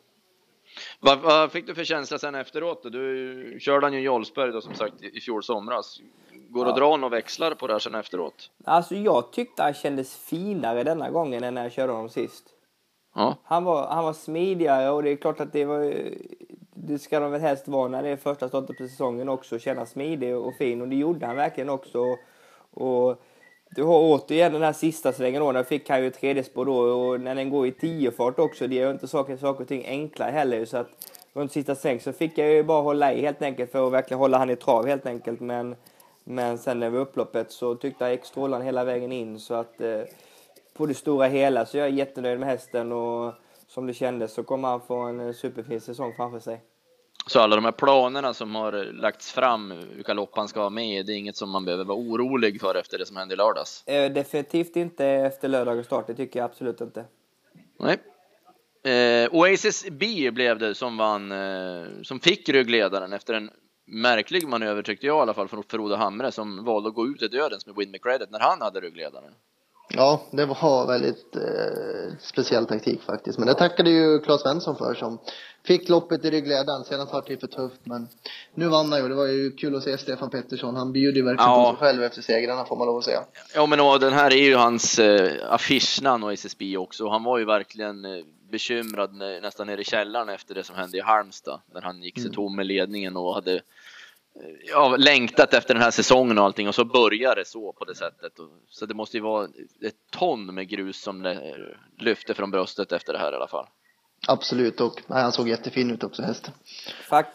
[1.06, 2.84] Vad, vad fick du för känsla sen efteråt?
[2.84, 6.00] Du körde han ju Jarlsberg då som sagt i fjol somras.
[6.50, 8.52] Går det att dra några växlar på det här sen efteråt?
[8.64, 12.44] Alltså jag tyckte han kändes finare denna gången än när jag körde honom sist.
[13.16, 13.38] Ja.
[13.44, 15.94] Han var, han var smidigare och det är klart att det var
[16.76, 19.86] det ska de väl helst vara när det är första starten på säsongen också, känna
[19.86, 22.00] smidig och fin och det gjorde han verkligen också.
[22.72, 23.24] Och
[23.76, 26.76] du har återigen den här sista svängen då, där fick han ju tredje spår då
[26.76, 29.86] och när den går i tio fart också, det gör inte saker, saker och ting
[29.86, 30.66] enkla heller.
[30.66, 30.88] Så att
[31.34, 34.20] runt sista sväng så fick jag ju bara hålla i helt enkelt för att verkligen
[34.20, 35.40] hålla han i trav helt enkelt.
[35.40, 35.76] Men
[36.24, 39.40] men sen över upploppet så tyckte jag gick strålande hela vägen in.
[39.40, 40.02] Så att eh,
[40.74, 43.34] på det stora hela så jag är jättenöjd med hästen och
[43.68, 46.62] som det kändes så kommer han få en eh, superfin säsong framför sig.
[47.28, 51.06] Så alla de här planerna som har lagts fram, vilka lopp han ska ha med,
[51.06, 53.88] det är inget som man behöver vara orolig för efter det som hände i lördags?
[53.88, 57.06] Eh, definitivt inte efter lördagens start, det tycker jag absolut inte.
[57.80, 57.98] Nej.
[58.94, 63.52] Eh, Oasis B blev det som vann, eh, som fick ryggledaren efter en
[63.86, 67.22] märklig manöver tyckte jag i alla fall från Frode Hamre som valde att gå ut
[67.22, 69.34] i dödens med Win McCredit när han hade ryggledaren.
[69.96, 73.40] Ja, det var väldigt eh, speciell taktik faktiskt.
[73.40, 75.20] Men det tackade ju Claes Svensson för som
[75.64, 76.84] fick loppet i ryggledaren.
[76.84, 78.08] Senast var det för tufft men
[78.56, 79.08] nu vann han ju.
[79.08, 80.76] Det var ju kul att se Stefan Pettersson.
[80.76, 81.72] Han bjuder ju verkligen ja.
[81.72, 83.24] på sig själv efter segrarna får man lov att säga.
[83.56, 87.10] Ja men och den här är ju hans eh, affischnamn och SSB också.
[87.10, 91.02] Han var ju verkligen eh, bekymrad nästan nere i källaren efter det som hände i
[91.02, 91.62] Halmstad.
[91.74, 92.36] När han gick sig mm.
[92.36, 93.62] tom med ledningen och hade
[94.66, 97.96] ja, längtat efter den här säsongen och allting och så börjar det så på det
[97.96, 98.34] sättet.
[98.70, 99.46] Så det måste ju vara
[99.82, 101.36] ett ton med grus som
[102.00, 103.68] lyfte från bröstet efter det här i alla fall.
[104.28, 106.54] Absolut och nej, han såg jättefin ut också hästen.
[107.10, 107.30] Fakt,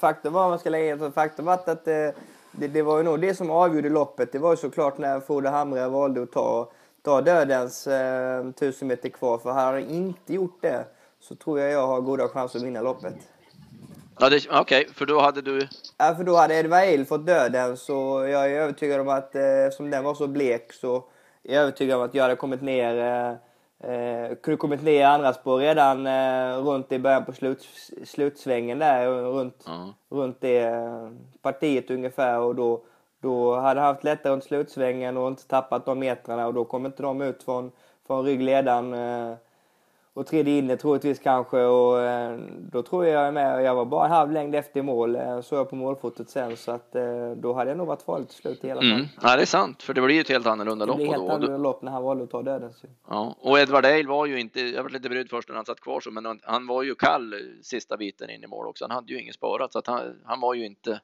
[0.00, 2.14] faktum var, man ska lägga faktum var att det,
[2.52, 4.32] det, det, var ju nog det som avgjorde loppet.
[4.32, 6.72] Det var ju såklart när Frode Hamre valde att ta,
[7.02, 9.38] ta dödens eh, tusen meter kvar.
[9.38, 10.84] För hade han inte gjort det
[11.20, 13.14] så tror jag jag har goda chanser att vinna loppet.
[14.18, 15.68] Ja, Okej, okay, för då hade du?
[15.98, 19.90] Ja, för då hade Edvard fått döden så jag är övertygad om att eh, som
[19.90, 20.96] den var så blek så
[21.42, 25.02] är jag övertygad om att jag hade kommit ner eh, eh, kunde kommit ner i
[25.02, 27.68] andra spår redan eh, runt i början på slut,
[28.04, 29.92] slutsvängen där runt, -huh.
[30.10, 31.10] runt det eh,
[31.42, 32.82] partiet ungefär och då
[33.22, 36.86] då hade han haft lättare runt slutsvängen och inte tappat de metrarna och då kom
[36.86, 37.70] inte de ut från,
[38.06, 39.36] från ryggledaren eh,
[40.16, 43.64] och tredje inne troligtvis kanske och eh, då tror jag jag är med.
[43.64, 46.72] Jag var bara en halv längd efter mål eh, såg jag på målfotot sen så
[46.72, 48.92] att eh, då hade jag nog varit farligt till slut i alla fall.
[48.92, 49.06] Mm.
[49.22, 50.96] Ja det är sant för det blir ju ett helt annorlunda lopp.
[50.96, 52.72] Det blir helt annorlunda lopp när han valde att ta döden.
[52.72, 52.86] Så.
[53.08, 55.80] Ja och Edward Dale var ju inte, jag var lite brydd först när han satt
[55.80, 58.84] kvar så men han var ju kall sista biten in i mål också.
[58.84, 61.00] Han hade ju inget sparat så att han, han var ju inte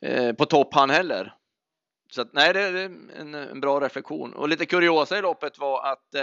[0.00, 1.34] eh, på topp han heller.
[2.10, 2.74] Så att, nej, det är
[3.18, 4.32] en, en, bra reflektion.
[4.32, 6.22] Och lite kuriosa i loppet var att eh,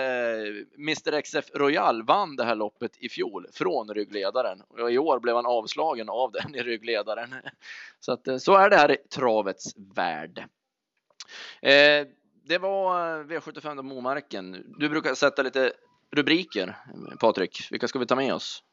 [0.78, 4.62] Mr XF Royal vann det här loppet i fjol från ryggledaren.
[4.62, 7.36] Och i år blev han avslagen av den i ryggledaren.
[8.00, 10.44] Så att eh, så är det här i travets värld.
[11.62, 12.08] Eh,
[12.44, 14.76] det var eh, V75 Momarken.
[14.78, 15.72] Du brukar sätta lite
[16.12, 16.78] rubriker,
[17.20, 17.68] Patrik.
[17.72, 18.64] Vilka ska vi ta med oss?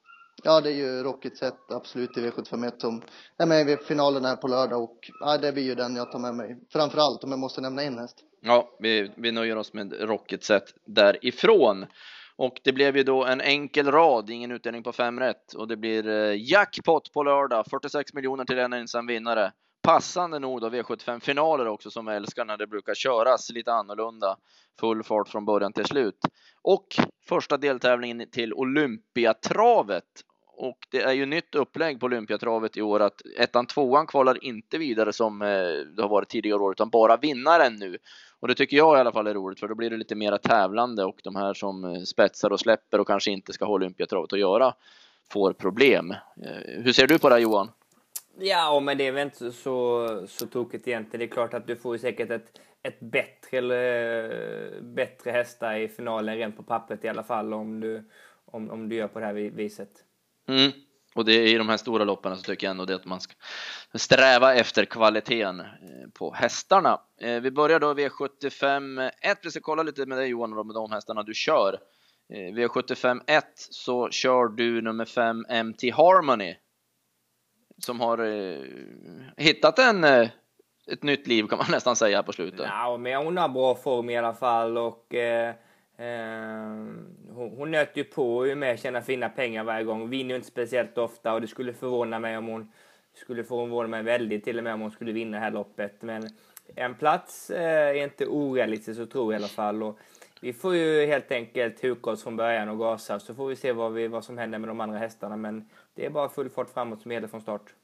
[0.42, 3.02] Ja, det är ju Rocket Set absolut i V751 som
[3.38, 6.18] är med i finalen här på lördag och ja, det blir ju den jag tar
[6.18, 6.56] med mig.
[6.72, 8.16] framför allt om jag måste nämna en häst.
[8.40, 11.86] Ja, vi, vi nöjer oss med Rocket Set därifrån.
[12.36, 15.76] Och det blev ju då en enkel rad, ingen utdelning på fem rätt och det
[15.76, 19.52] blir eh, jackpot på lördag, 46 miljoner till en ensam vinnare.
[19.84, 24.36] Passande nog då V75 finaler också som jag älskar när det brukar köras lite annorlunda.
[24.80, 26.18] Full fart från början till slut.
[26.62, 26.86] Och
[27.28, 30.04] första deltävlingen till Olympiatravet.
[30.56, 34.78] Och det är ju nytt upplägg på Olympiatravet i år att ettan, tvåan kvalar inte
[34.78, 35.48] vidare som eh,
[35.96, 37.98] det har varit tidigare år utan bara vinnaren nu.
[38.40, 40.38] Och det tycker jag i alla fall är roligt för då blir det lite mera
[40.38, 44.32] tävlande och de här som eh, spetsar och släpper och kanske inte ska ha Olympiatravet
[44.32, 44.74] att göra
[45.32, 46.10] får problem.
[46.10, 47.68] Eh, hur ser du på det här, Johan?
[48.38, 51.18] Ja, men det är väl inte så, så tokigt egentligen.
[51.18, 56.36] Det är klart att du får säkert ett, ett bättre, eller, bättre hästar i finalen
[56.36, 58.10] rent på pappret i alla fall om du,
[58.44, 59.90] om, om du gör på det här viset.
[60.48, 60.72] Mm.
[61.14, 63.20] Och det är i de här stora loppen så tycker jag ändå det att man
[63.20, 63.34] ska
[63.94, 65.66] sträva efter kvaliteten eh,
[66.18, 67.00] på hästarna.
[67.20, 69.38] Eh, vi börjar då V75 1.
[69.42, 71.78] Vi ska kolla lite med dig Johan med de hästarna du kör.
[72.28, 76.54] V75 1 så kör du nummer 5 MT Harmony
[77.78, 78.62] som har eh,
[79.36, 80.28] hittat en, eh,
[80.86, 82.66] ett nytt liv kan man nästan säga på slutet.
[82.68, 85.48] Ja, men hon har bra form i alla fall och eh,
[85.98, 86.68] eh,
[87.30, 90.00] hon, hon nöter ju på med tjänar fina pengar varje gång.
[90.00, 92.72] Hon vinner ju inte speciellt ofta och det skulle förvåna mig om hon
[93.14, 96.02] skulle förvåna mig väldigt till och med om hon skulle vinna det här loppet.
[96.02, 96.28] Men
[96.74, 99.82] en plats eh, är inte orealistiskt att tro i alla fall.
[99.82, 99.98] Och
[100.40, 103.72] vi får ju helt enkelt huka oss från början och gasa så får vi se
[103.72, 105.36] vad, vi, vad som händer med de andra hästarna.
[105.36, 107.74] Men det är bara full fart framåt som gäller från start.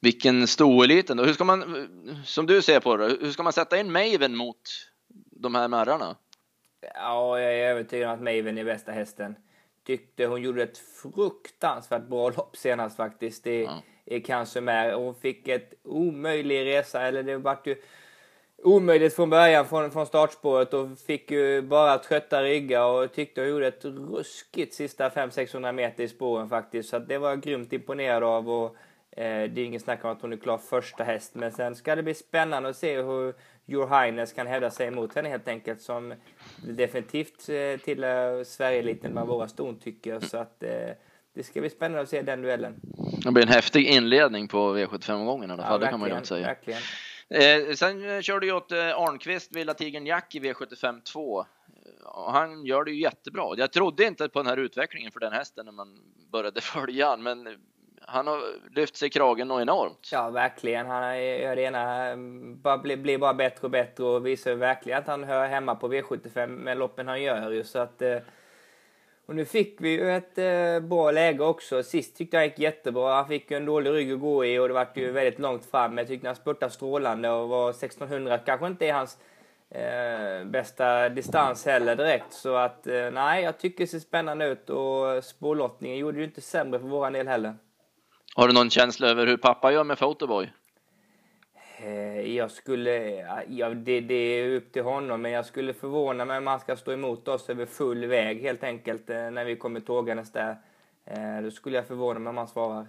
[0.00, 1.24] Vilken stoeliten då.
[1.24, 1.86] Hur ska man,
[2.24, 4.60] som du ser på det, hur ska man sätta in Maven mot
[5.30, 6.16] de här märrarna?
[6.94, 9.36] Ja, jag är övertygad om att Maven är bästa hästen.
[9.86, 13.44] Tyckte hon gjorde ett fruktansvärt bra lopp senast faktiskt.
[13.44, 13.82] Det ja.
[14.06, 14.94] är kanske med.
[14.94, 17.76] Hon fick ett omöjlig resa, eller det vart ju
[18.66, 23.50] omöjligt från början från, från startspåret och fick ju bara trötta ryggar och tyckte hon
[23.50, 26.88] gjorde ett ruskigt sista 500-600 meter i spåren faktiskt.
[26.88, 28.76] Så det var jag grymt imponerad av och
[29.10, 31.34] eh, det är ingen snack om att hon är klar första häst.
[31.34, 33.34] Men sen ska det bli spännande att se hur
[33.66, 36.14] Your Highness kan hävda sig mot henne helt enkelt som
[36.56, 40.20] definitivt eh, tillhör Sverigeeliten vad våra ston tycker.
[40.20, 40.70] Så att eh,
[41.34, 42.80] det ska bli spännande att se den duellen.
[43.24, 46.24] Det blir en häftig inledning på V75-gången i alla fall, ja, det kan man ju
[46.24, 46.46] säga.
[46.46, 46.80] Verkligen.
[47.28, 51.40] Eh, sen eh, körde jag åt eh, Arnqvist, Villa Tigern Jack i V75 2.
[51.40, 51.46] Eh,
[52.32, 53.54] han gör det ju jättebra.
[53.56, 55.98] Jag trodde inte på den här utvecklingen för den hästen när man
[56.32, 57.52] började följa han, men eh,
[58.08, 58.42] han har
[58.74, 60.08] lyft sig i kragen och enormt.
[60.12, 60.86] Ja, verkligen.
[60.86, 62.16] Han gör det ena,
[62.62, 65.92] bara blir, blir bara bättre och bättre och visar verkligen att han hör hemma på
[65.92, 67.64] V75 med loppen han gör ju.
[67.64, 68.18] Så att, eh,
[69.26, 71.82] och nu fick vi ju ett eh, bra läge också.
[71.82, 73.14] Sist tyckte jag gick jättebra.
[73.14, 75.66] Han fick ju en dålig rygg att gå i och det var ju väldigt långt
[75.66, 75.90] fram.
[75.90, 79.18] Men jag tyckte han spurtade strålande och var 1600 kanske inte är hans
[79.70, 82.32] eh, bästa distans heller direkt.
[82.32, 86.40] Så att eh, nej, jag tycker det ser spännande ut och spårlottningen gjorde ju inte
[86.40, 87.54] sämre för våran del heller.
[88.34, 90.52] Har du någon känsla över hur pappa gör med Photoboy?
[91.78, 92.96] Eh, jag skulle,
[93.48, 96.76] ja, det, det, är upp till honom, men jag skulle förvåna mig om han ska
[96.76, 100.56] stå emot oss över full väg helt enkelt eh, när vi kommer tågandes där.
[101.04, 102.86] Eh, då skulle jag förvåna mig om han svarar.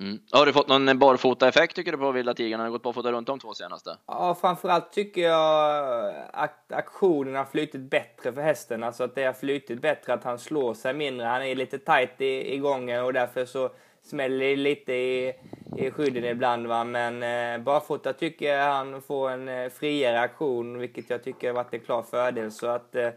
[0.00, 0.18] Mm.
[0.32, 2.60] Har du fått någon barfota-effekt tycker du på Vilda Tigern?
[2.60, 3.96] Har gått barfota runt de två senaste?
[4.06, 8.82] Ja, framförallt tycker jag att aktionen har flytit bättre för hästen.
[8.82, 11.26] Alltså att det har flytit bättre, att han slår sig mindre.
[11.26, 13.70] Han är lite tight i, i gången och därför så
[14.04, 15.34] smäller lite i,
[15.76, 16.66] i skydden ibland.
[16.66, 16.84] Va?
[16.84, 21.54] Men eh, barfota tycker jag han får en eh, friare aktion, vilket jag tycker har
[21.54, 22.50] varit en klar fördel.
[22.50, 23.10] Så att eh,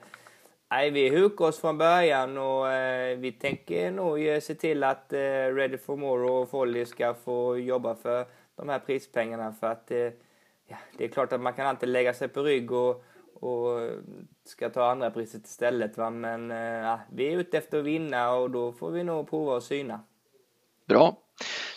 [0.91, 5.19] vi hukar oss från början och eh, vi tänker nog eh, se till att eh,
[5.55, 9.53] Ready for More och Folly ska få jobba för de här prispengarna.
[9.53, 10.11] För att eh,
[10.67, 13.89] ja, det är klart att man kan alltid lägga sig på rygg och, och
[14.45, 15.97] ska ta andra priset istället.
[15.97, 16.09] Va?
[16.09, 19.63] Men eh, vi är ute efter att vinna och då får vi nog prova att
[19.63, 19.99] syna.
[20.87, 21.17] Bra.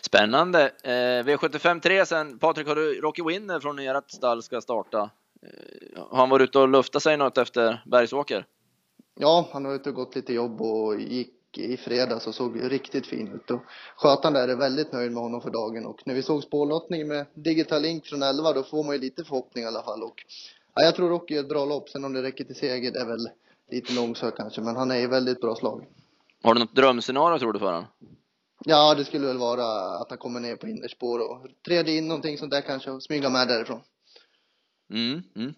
[0.03, 0.71] Spännande.
[0.83, 2.39] Eh, V75 3 sen.
[2.39, 5.11] Patrik, har du Rocky Winner från ert stall ska starta?
[5.43, 8.47] Eh, har han varit ute och luftat sig något efter Bergsåker?
[9.15, 13.07] Ja, han har ute och gått lite jobb och gick i fredags och såg riktigt
[13.07, 13.51] fin ut.
[13.51, 13.61] Och
[13.97, 17.27] skötaren där är väldigt nöjd med honom för dagen och när vi såg spårlottning med
[17.35, 20.03] Digital Link från 11 då får man ju lite förhoppning i alla fall.
[20.03, 20.25] Och,
[20.75, 23.01] ja, jag tror Rocky är ett bra lopp, sen om det räcker till seger det
[23.01, 23.29] är väl
[23.71, 25.87] lite långsökt kanske, men han är i väldigt bra slag.
[26.43, 27.85] Har du något drömscenario tror du för honom?
[28.65, 29.65] Ja, det skulle väl vara
[29.99, 33.31] att han kommer ner på innerspår och träder in någonting sånt där kanske och smyga
[33.31, 33.81] med därifrån.
[34.93, 35.55] Mm, mm.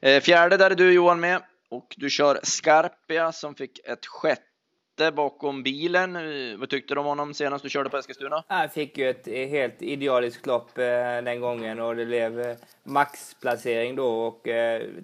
[0.00, 5.12] Eh, fjärde där är du Johan med och du kör Scarpia som fick ett sjätte
[5.16, 6.16] bakom bilen.
[6.16, 8.44] Eh, vad tyckte du om honom senast du körde på Eskilstuna?
[8.48, 10.84] Jag fick ju ett helt idealiskt lopp eh,
[11.24, 14.46] den gången och det blev maxplacering då och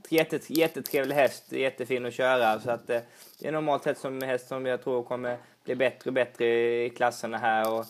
[0.08, 3.04] jättet, jättetrevlig häst, jättefin att köra så att det
[3.42, 6.46] är normalt sett som häst som jag tror kommer bli bättre och bättre
[6.84, 7.72] i klasserna här.
[7.72, 7.84] Och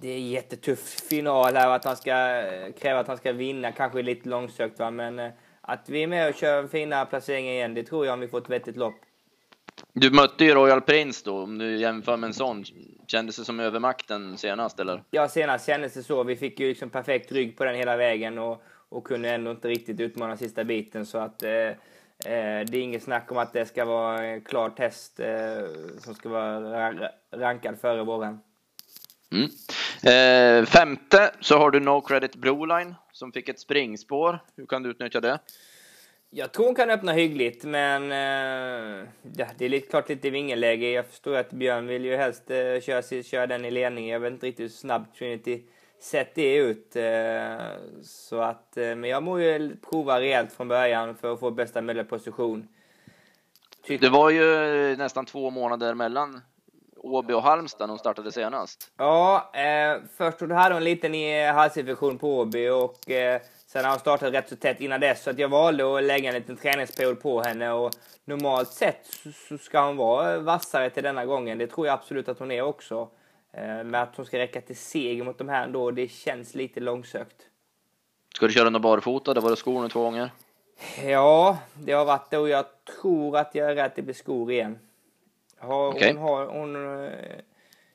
[0.00, 2.42] det är jättetuff final här att han ska
[2.80, 6.28] kräva att han ska vinna, kanske lite långsökt va, men eh, att vi är med
[6.28, 8.94] och kör fina placeringar igen, det tror jag om vi får ett vettigt lopp.
[9.92, 12.64] Du mötte ju Royal Prince då, om du jämför med en sån.
[13.06, 15.02] Kändes det som övermakten senast eller?
[15.10, 16.24] Ja, senast kändes det så.
[16.24, 19.68] Vi fick ju liksom perfekt rygg på den hela vägen och, och kunde ändå inte
[19.68, 21.72] riktigt utmana sista biten så att Eh,
[22.24, 25.28] det är inget snack om att det ska vara en klar test eh,
[25.98, 26.92] som ska vara
[27.30, 28.40] rankad före våren.
[29.32, 29.50] Mm.
[30.02, 34.38] Eh, femte så har du No Credit Broline som fick ett springspår.
[34.56, 35.38] Hur kan du utnyttja det?
[36.30, 40.90] Jag tror hon kan öppna hyggligt, men eh, det är lite, klart lite vingeläge.
[40.90, 44.08] Jag förstår att Björn vill ju helst eh, köra, köra den i ledning.
[44.08, 45.62] Jag vet inte riktigt hur snabbt Trinity
[46.00, 46.96] sett det ut.
[46.96, 47.02] Eh,
[48.02, 51.82] så att, eh, men jag må ju prova rejält från början för att få bästa
[51.82, 52.68] möjliga position.
[53.86, 54.46] Det var ju
[54.96, 56.40] nästan två månader mellan
[56.96, 58.90] Åby och Halmstad när hon startade senast.
[58.96, 61.14] Ja, eh, först hade hon en liten
[61.54, 65.22] halsinfektion på Åby och eh, sen har hon startat rätt så tätt innan dess.
[65.22, 67.90] Så att jag valde att lägga en liten träningsperiod på henne och
[68.24, 69.06] normalt sett
[69.48, 71.58] så ska hon vara vassare till denna gången.
[71.58, 73.08] Det tror jag absolut att hon är också.
[73.52, 76.80] Eh, men att hon ska räcka till seger mot de här ändå, det känns lite
[76.80, 77.36] långsökt.
[78.34, 79.34] Ska du köra något barfota?
[79.34, 80.30] Det var det skor nu två gånger?
[81.04, 82.64] Ja, det har varit det och jag
[83.00, 83.96] tror att jag är rätt.
[83.96, 84.78] Det blir skor igen.
[85.58, 86.12] Har, Okej.
[86.12, 87.10] Hon, har, hon eh,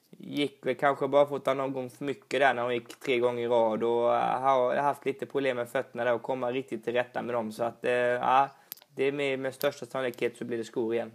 [0.10, 3.00] gick väl kanske bara för att ta någon gång för mycket där när hon gick
[3.00, 6.52] tre gånger i rad och eh, har haft lite problem med fötterna där och komma
[6.52, 7.52] riktigt till rätta med dem.
[7.52, 8.50] Så att, ja,
[8.96, 11.12] det är med, med största sannolikhet så blir det skor igen.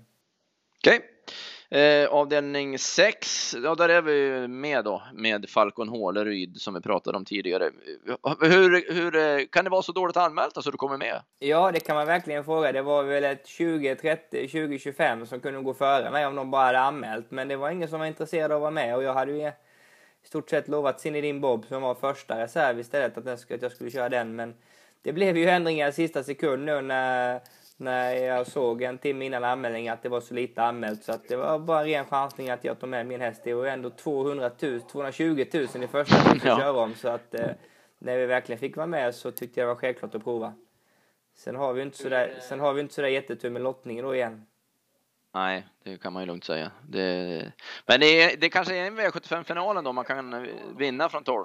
[0.78, 1.00] Okej.
[1.72, 7.16] Eh, avdelning 6, ja där är vi med då med Falcon Håleryd som vi pratade
[7.16, 7.70] om tidigare.
[8.40, 11.22] Hur, hur eh, kan det vara så dåligt anmält så du kommer med?
[11.38, 12.72] Ja, det kan man verkligen fråga.
[12.72, 16.50] Det var väl ett 20, 30, 20, 25 som kunde gå före mig om de
[16.50, 17.30] bara hade anmält.
[17.30, 19.46] Men det var ingen som var intresserad av att vara med och jag hade ju
[19.46, 19.52] i
[20.24, 24.08] stort sett lovat Zinedine Bob som var första reserv istället att, att jag skulle köra
[24.08, 24.36] den.
[24.36, 24.54] Men
[25.02, 27.40] det blev ju ändringar i sista sekund nu när,
[27.80, 31.04] när jag såg en timme innan anmälningen att det var så lite anmält.
[31.04, 33.40] Så att det var bara en ren chansning att jag tog med min häst.
[33.44, 36.58] Det var ändå 200 000, 220 000 i första att Ja.
[36.58, 36.94] köra om.
[36.94, 37.46] Så att eh,
[37.98, 40.52] när vi verkligen fick vara med så tyckte jag det var självklart att prova.
[41.36, 44.46] Sen har vi inte sådär, sen har vi inte sådär jättetur med lottningen då igen.
[45.34, 46.70] Nej, det kan man ju lugnt säga.
[46.88, 47.52] Det,
[47.86, 50.46] men det, är, det kanske är en V75-finalen då man kan
[50.78, 51.44] vinna från 12.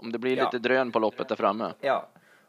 [0.00, 0.44] Om det blir Ja.
[0.44, 1.72] lite drön på loppet där framme.
[1.80, 2.08] Ja,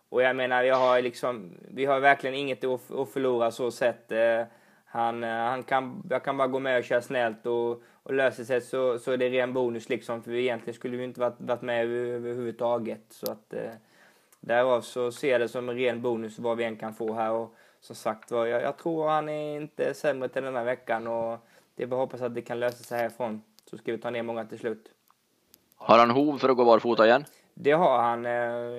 [0.10, 4.12] och jag menar, jag har liksom, vi har verkligen inget att, förlora så sett.
[4.12, 4.44] Eh,
[4.86, 8.44] han, eh, han kan, jag kan bara gå med och köra snällt och, och löser
[8.44, 10.24] sig så, så är det ren bonus liksom.
[10.24, 13.04] För vi egentligen skulle vi inte varit, varit med överhuvudtaget.
[13.10, 13.72] Så att eh,
[14.40, 17.32] därav så ser jag det som en ren bonus vad vi än kan få här.
[17.32, 21.08] Och som sagt var, jag, jag tror han är inte sämre till den här veckan
[21.08, 21.40] och
[21.76, 23.42] det är bara att hoppas att det kan lösa sig härifrån.
[23.70, 24.92] Så ska vi ta ner många till slut.
[25.76, 27.26] Har han hov för att gå barfota igen?
[27.62, 28.26] Det har han.
[28.26, 28.32] eh,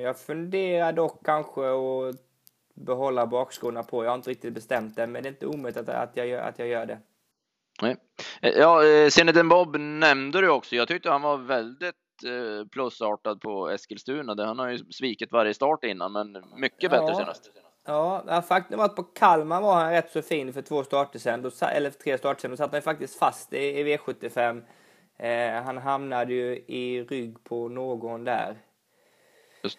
[0.02, 2.16] Jag funderar dock kanske att
[2.74, 4.04] behålla bakskorna på.
[4.04, 6.40] Jag har inte riktigt bestämt det, men det är inte omöjligt att, att, jag, gör,
[6.42, 6.98] att jag gör det.
[7.82, 7.96] Nej.
[8.42, 10.76] Eh, Ja, eh, Zinedine Bob nämnde du också.
[10.76, 11.94] Jag tyckte han var väldigt
[12.26, 14.44] eh, plusartad på Eskilstuna.
[14.46, 17.14] Han har ju svikit varje start innan, men mycket bättre Ja.
[17.14, 17.50] senast.
[17.84, 21.42] Ja, faktum var att på Kalmar var han rätt så fin för två starter sen,
[21.42, 22.50] då, eller tre starter sen.
[22.50, 24.62] Då satt han faktiskt fast i, i V75.
[25.18, 28.56] Eh, han hamnade ju i rygg på någon där.
[29.62, 29.79] Just.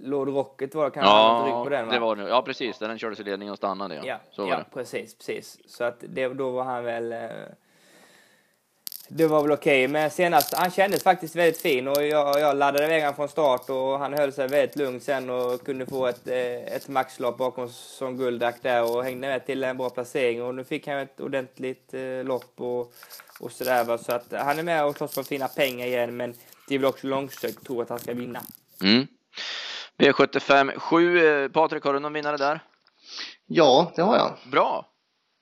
[0.00, 1.92] Lord Rocket var kanske Ja, på den va?
[1.92, 2.16] det var.
[2.16, 2.78] Ja, precis.
[2.78, 3.94] Den kördes i ledningen och stannade.
[3.94, 5.58] Ja, Ja, så ja precis, precis.
[5.66, 7.12] Så att det, då var han väl...
[7.12, 7.20] Eh,
[9.08, 12.84] det var väl okej, men senast, han kändes faktiskt väldigt fin och jag, jag laddade
[12.84, 16.28] iväg honom från start och han höll sig väldigt lugn sen och kunde få ett,
[16.28, 20.54] eh, ett maxlopp bakom som Guldak där och hängde med till en bra placering och
[20.54, 22.92] nu fick han ett ordentligt eh, lopp och,
[23.40, 23.98] och sådär va.
[23.98, 26.34] Så att han är med och slåss för fina pengar igen men
[26.68, 28.40] det är väl också långsökt tro att han ska vinna.
[28.82, 29.06] Mm.
[29.98, 31.26] V75 7.
[31.44, 32.60] eh, Patrik, har du någon vinnare där?
[33.46, 34.36] Ja, det har jag.
[34.50, 34.92] Bra!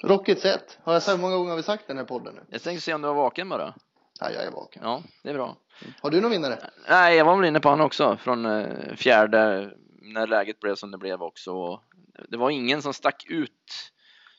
[0.03, 0.79] Rocket set.
[0.83, 2.41] Har jag sagt hur många gånger har vi sagt den här podden nu?
[2.51, 3.75] Jag tänkte se om du var vaken bara.
[4.21, 4.83] Ja, jag är vaken.
[4.85, 5.57] Ja, det är bra.
[6.03, 6.59] Har du någon vinnare?
[6.89, 9.71] Nej, jag var väl inne på han också från eh, fjärde
[10.01, 11.81] när läget blev som det blev också.
[12.29, 13.51] Det var ingen som stack ut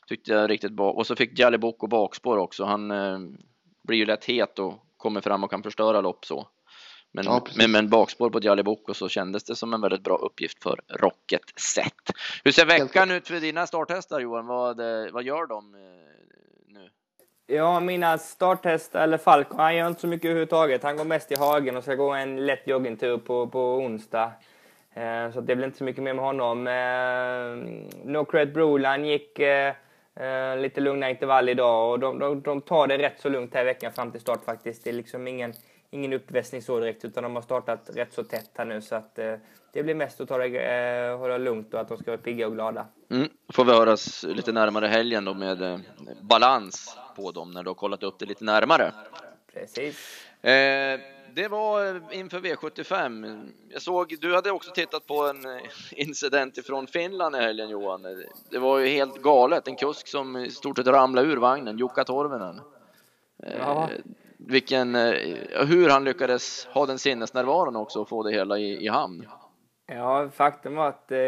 [0.08, 0.96] tyckte jag riktigt bak.
[0.96, 2.64] Och så fick Jali Boko bakspår också.
[2.64, 3.18] Han eh,
[3.84, 6.48] blir ju lätt het och kommer fram och kan förstöra lopp så.
[7.16, 10.16] Men, Ja, men, men bakspår på Jali Boko så kändes det som en väldigt bra
[10.16, 12.12] uppgift för Rocket Set.
[12.44, 14.46] Hur ser veckan ut för dina starthästar Johan?
[14.46, 15.80] Vad, eh, vad gör de eh,
[16.68, 16.88] nu?
[17.46, 20.82] Ja, mina starthästar, eller Falcon, han gör inte så mycket överhuvudtaget.
[20.82, 24.32] Han går mest i hagen och ska gå en lätt joggingtur på, på onsdag.
[24.94, 26.66] Eh, så det blir inte så mycket mer med honom.
[26.66, 29.74] Eh, no Credit Broline gick eh,
[30.16, 33.62] eh, lite lugna intervall idag och de, de, de tar det rätt så lugnt här
[33.62, 34.84] i veckan fram till start faktiskt.
[34.84, 35.54] Det är liksom ingen,
[35.96, 39.18] ingen uppväsning så direkt utan de har startat rätt så tätt här nu så att
[39.18, 39.34] eh,
[39.72, 42.46] det blir mest att ta det, eh, hålla lugnt och att de ska vara pigga
[42.46, 42.86] och glada.
[43.10, 43.28] Mm.
[43.52, 45.78] Får vi höras lite närmare helgen då med eh,
[46.20, 48.92] balans på dem när du har kollat upp det lite närmare.
[49.52, 50.26] Precis.
[50.42, 51.00] Eh,
[51.34, 53.48] det var eh, inför V75.
[53.68, 58.02] Jag såg, du hade också tittat på en eh, incident ifrån Finland i helgen Johan.
[58.50, 59.68] Det var ju helt galet.
[59.68, 62.60] En kusk som i stort sett ramlade ur vagnen, Jukka Torvinen.
[63.58, 63.90] Ja.
[64.48, 68.88] Vilken, eh, hur han lyckades ha den sinnesnärvaron också och få det hela i, i
[68.88, 69.26] hamn.
[69.86, 71.18] Ja, faktum var att eh,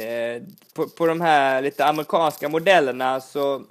[0.00, 0.42] eh,
[0.74, 3.62] på, på de här lite amerikanska modellerna så,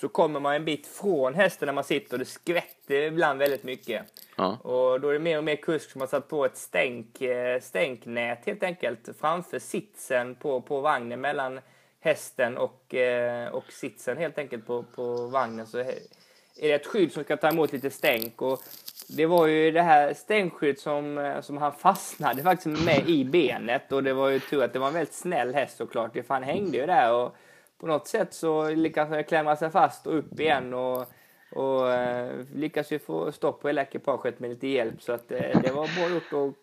[0.00, 3.64] så kommer man en bit från hästen när man sitter och det skvätter ibland väldigt
[3.64, 4.02] mycket.
[4.36, 4.58] Ja.
[4.62, 7.60] Och då är det mer och mer kusk som har satt på ett stänk, eh,
[7.60, 11.60] stänknät helt enkelt framför sitsen på, på vagnen mellan
[12.00, 12.94] hästen och,
[13.52, 15.66] och sitsen helt enkelt på, på vagnen.
[15.66, 15.84] Så
[16.58, 18.42] är det ett skydd som ska ta emot lite stänk.
[18.42, 18.62] Och
[19.08, 23.92] det var ju det här stänkskydd som, eh, som han fastnade faktiskt med i benet.
[23.92, 26.12] Och det var ju tur att det var en väldigt snäll häst såklart.
[26.12, 27.36] För han hängde ju där och
[27.78, 30.74] på något sätt så lyckades han klämma sig fast och upp igen.
[30.74, 31.04] Och,
[31.52, 35.02] och eh, lyckas ju få stopp på hela ekipaget med lite hjälp.
[35.02, 36.32] Så att, eh, det var bra gjort.
[36.32, 36.54] Och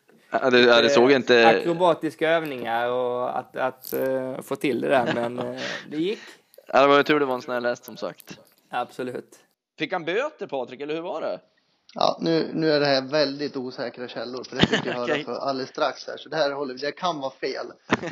[0.42, 1.48] Ja, det, ja, det såg inte...
[1.48, 6.20] Akrobatiska övningar och att, att uh, få till det där, men uh, det gick.
[6.68, 8.40] Ja, det var ju tur det var en snäll häst som sagt.
[8.70, 9.40] Absolut.
[9.80, 11.40] Fick han böter Patrik, eller hur var det?
[11.94, 15.36] Ja, nu, nu är det här väldigt osäkra källor, för det fick jag höra för
[15.36, 17.66] alldeles strax här, så det här håller, det kan vara fel.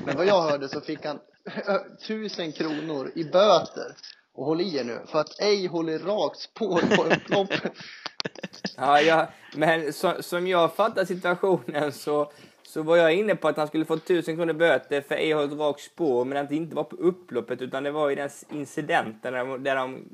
[0.05, 1.19] Men vad jag hörde så fick han
[2.07, 3.95] tusen kronor i böter.
[4.33, 7.61] Och håll i er nu, för att ej håller rakt spår på upploppet.
[8.77, 12.31] ja, ja, men så, som jag fattar situationen så,
[12.63, 15.59] så var jag inne på att han skulle få tusen kronor böter för ej hållit
[15.59, 19.33] rakt spår, men att det inte var på upploppet utan det var i den incidenten
[19.33, 20.05] där de, där de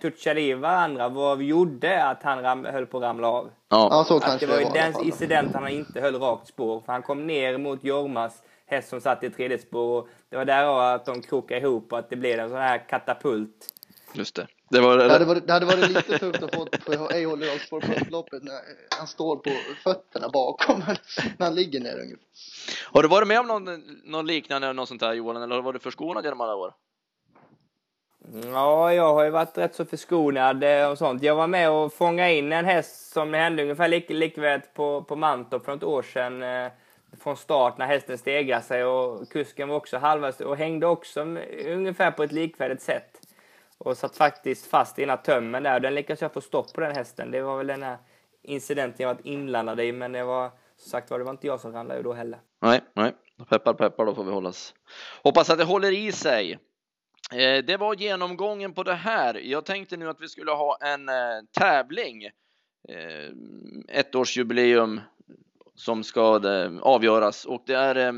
[0.00, 3.50] touchade i varandra vad gjorde att han ram, höll på att ramla av.
[3.68, 6.82] Ja, ja så att kanske det var i den incidenten han inte höll rakt spår,
[6.86, 9.98] för han kom ner mot Jormas häst som satt i tredje spår.
[9.98, 12.88] Och det var där att de krokade ihop och att det blev en sån här
[12.88, 13.66] katapult.
[14.12, 14.46] Just det.
[14.70, 17.66] Det, var, det, hade varit, det hade varit lite tufft att få för Ejholm rakt
[17.66, 18.54] spår på upploppet när
[18.98, 19.50] han står på
[19.84, 20.78] fötterna bakom
[21.38, 22.26] när han ligger ner ungefär.
[22.92, 23.64] Har du varit med om någon,
[24.04, 26.74] någon liknande något sånt här Johan, eller har du varit förskonad genom alla år?
[28.32, 31.22] Ja, jag har ju varit rätt så förskonad eh, och sånt.
[31.22, 35.16] Jag var med och fångade in en häst som hände ungefär lik, likvärt på, på
[35.16, 36.42] Mantorp för något år sedan.
[36.42, 36.72] Eh,
[37.20, 41.20] från start när hästen stegrade sig och kusken var också halvvägs och hängde också
[41.66, 43.20] ungefär på ett likvärdigt sätt.
[43.78, 45.80] Och satt faktiskt fast i ena tömmen där.
[45.80, 47.30] Den lyckades jag få stopp på den hästen.
[47.30, 47.96] Det var väl den här
[48.42, 51.60] incidenten jag varit inblandad i, men det var som sagt var, det var inte jag
[51.60, 52.38] som ramlade ur då heller.
[52.62, 53.14] Nej, nej.
[53.48, 54.74] Peppar, peppar, då får vi hållas.
[55.22, 56.58] Hoppas att det håller i sig.
[57.34, 59.34] Eh, det var genomgången på det här.
[59.34, 61.14] Jag tänkte nu att vi skulle ha en eh,
[61.58, 62.24] tävling.
[62.88, 63.30] Eh,
[63.88, 65.00] ettårsjubileum
[65.74, 66.22] som ska
[66.82, 68.14] avgöras och det är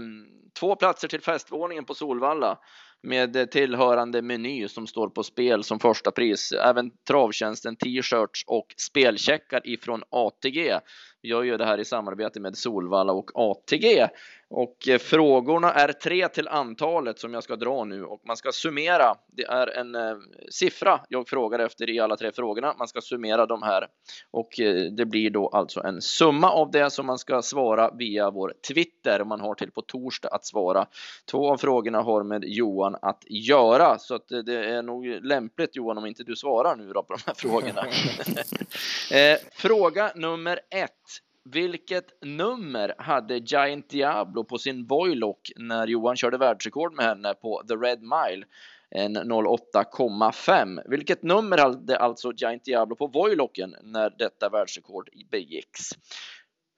[0.61, 2.59] två platser till festvåningen på Solvalla
[3.03, 6.53] med tillhörande meny som står på spel som första pris.
[6.53, 10.79] Även travtjänsten, t-shirts och spelcheckar ifrån ATG.
[11.23, 14.09] Vi gör det här i samarbete med Solvalla och ATG
[14.51, 18.53] och eh, frågorna är tre till antalet som jag ska dra nu och man ska
[18.53, 19.15] summera.
[19.27, 20.17] Det är en eh,
[20.51, 22.75] siffra jag frågar efter i alla tre frågorna.
[22.79, 23.87] Man ska summera de här
[24.31, 28.31] och eh, det blir då alltså en summa av det som man ska svara via
[28.31, 29.25] vår Twitter.
[29.25, 30.87] Man har till på torsdag att svara.
[31.31, 35.99] Två av frågorna har med Johan att göra så att det är nog lämpligt Johan
[35.99, 37.85] om inte du svarar nu då på de här frågorna.
[39.53, 40.93] fråga nummer ett.
[41.53, 47.63] Vilket nummer hade Giant Diablo på sin Voilock när Johan körde världsrekord med henne på
[47.69, 48.47] The Red Mile?
[48.91, 50.83] En 08,5.
[50.87, 55.91] Vilket nummer hade alltså Giant Diablo på Voilocken när detta världsrekord begicks?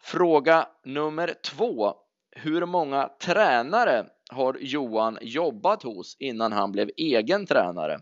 [0.03, 1.95] Fråga nummer två.
[2.37, 8.01] Hur många tränare har Johan jobbat hos innan han blev egen tränare?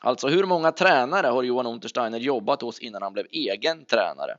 [0.00, 4.36] Alltså hur många tränare har Johan Untersteiner jobbat hos innan han blev egen tränare?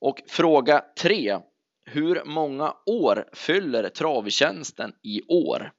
[0.00, 1.38] Och fråga 3.
[1.86, 5.72] Hur många år fyller Travtjänsten i år?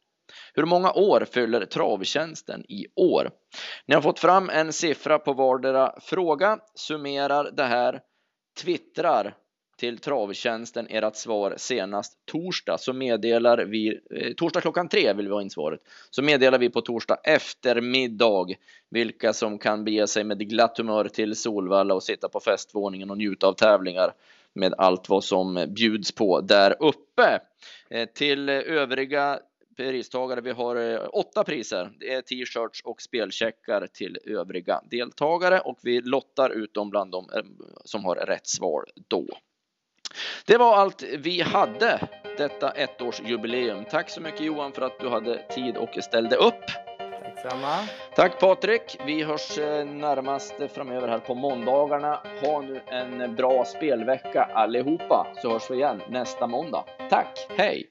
[0.53, 3.31] Hur många år fyller Travtjänsten i år?
[3.87, 8.01] Ni har fått fram en siffra på vardera fråga, summerar det här,
[8.61, 9.35] twittrar
[9.79, 15.33] till Travtjänsten ert svar senast torsdag så meddelar vi, eh, torsdag klockan tre vill vi
[15.33, 18.55] ha in svaret, så meddelar vi på torsdag eftermiddag
[18.89, 23.17] vilka som kan bege sig med glatt humör till Solvalla och sitta på festvåningen och
[23.17, 24.13] njuta av tävlingar
[24.53, 27.39] med allt vad som bjuds på där uppe.
[27.89, 29.39] Eh, till övriga
[29.77, 31.91] pristagare, vi har eh, åtta priser.
[31.99, 37.29] Det är t-shirts och spelcheckar till övriga deltagare och vi lottar ut dem bland dem
[37.35, 37.43] eh,
[37.85, 39.25] som har rätt svar då.
[40.45, 41.99] Det var allt vi hade
[42.37, 43.85] detta ettårsjubileum.
[43.85, 46.65] Tack så mycket Johan för att du hade tid och ställde upp.
[47.23, 47.77] Tack samma.
[48.15, 48.97] Tack Patrik.
[49.05, 52.19] Vi hörs eh, närmast framöver här på måndagarna.
[52.41, 56.83] Ha nu en bra spelvecka allihopa så hörs vi igen nästa måndag.
[57.09, 57.89] Tack, hej!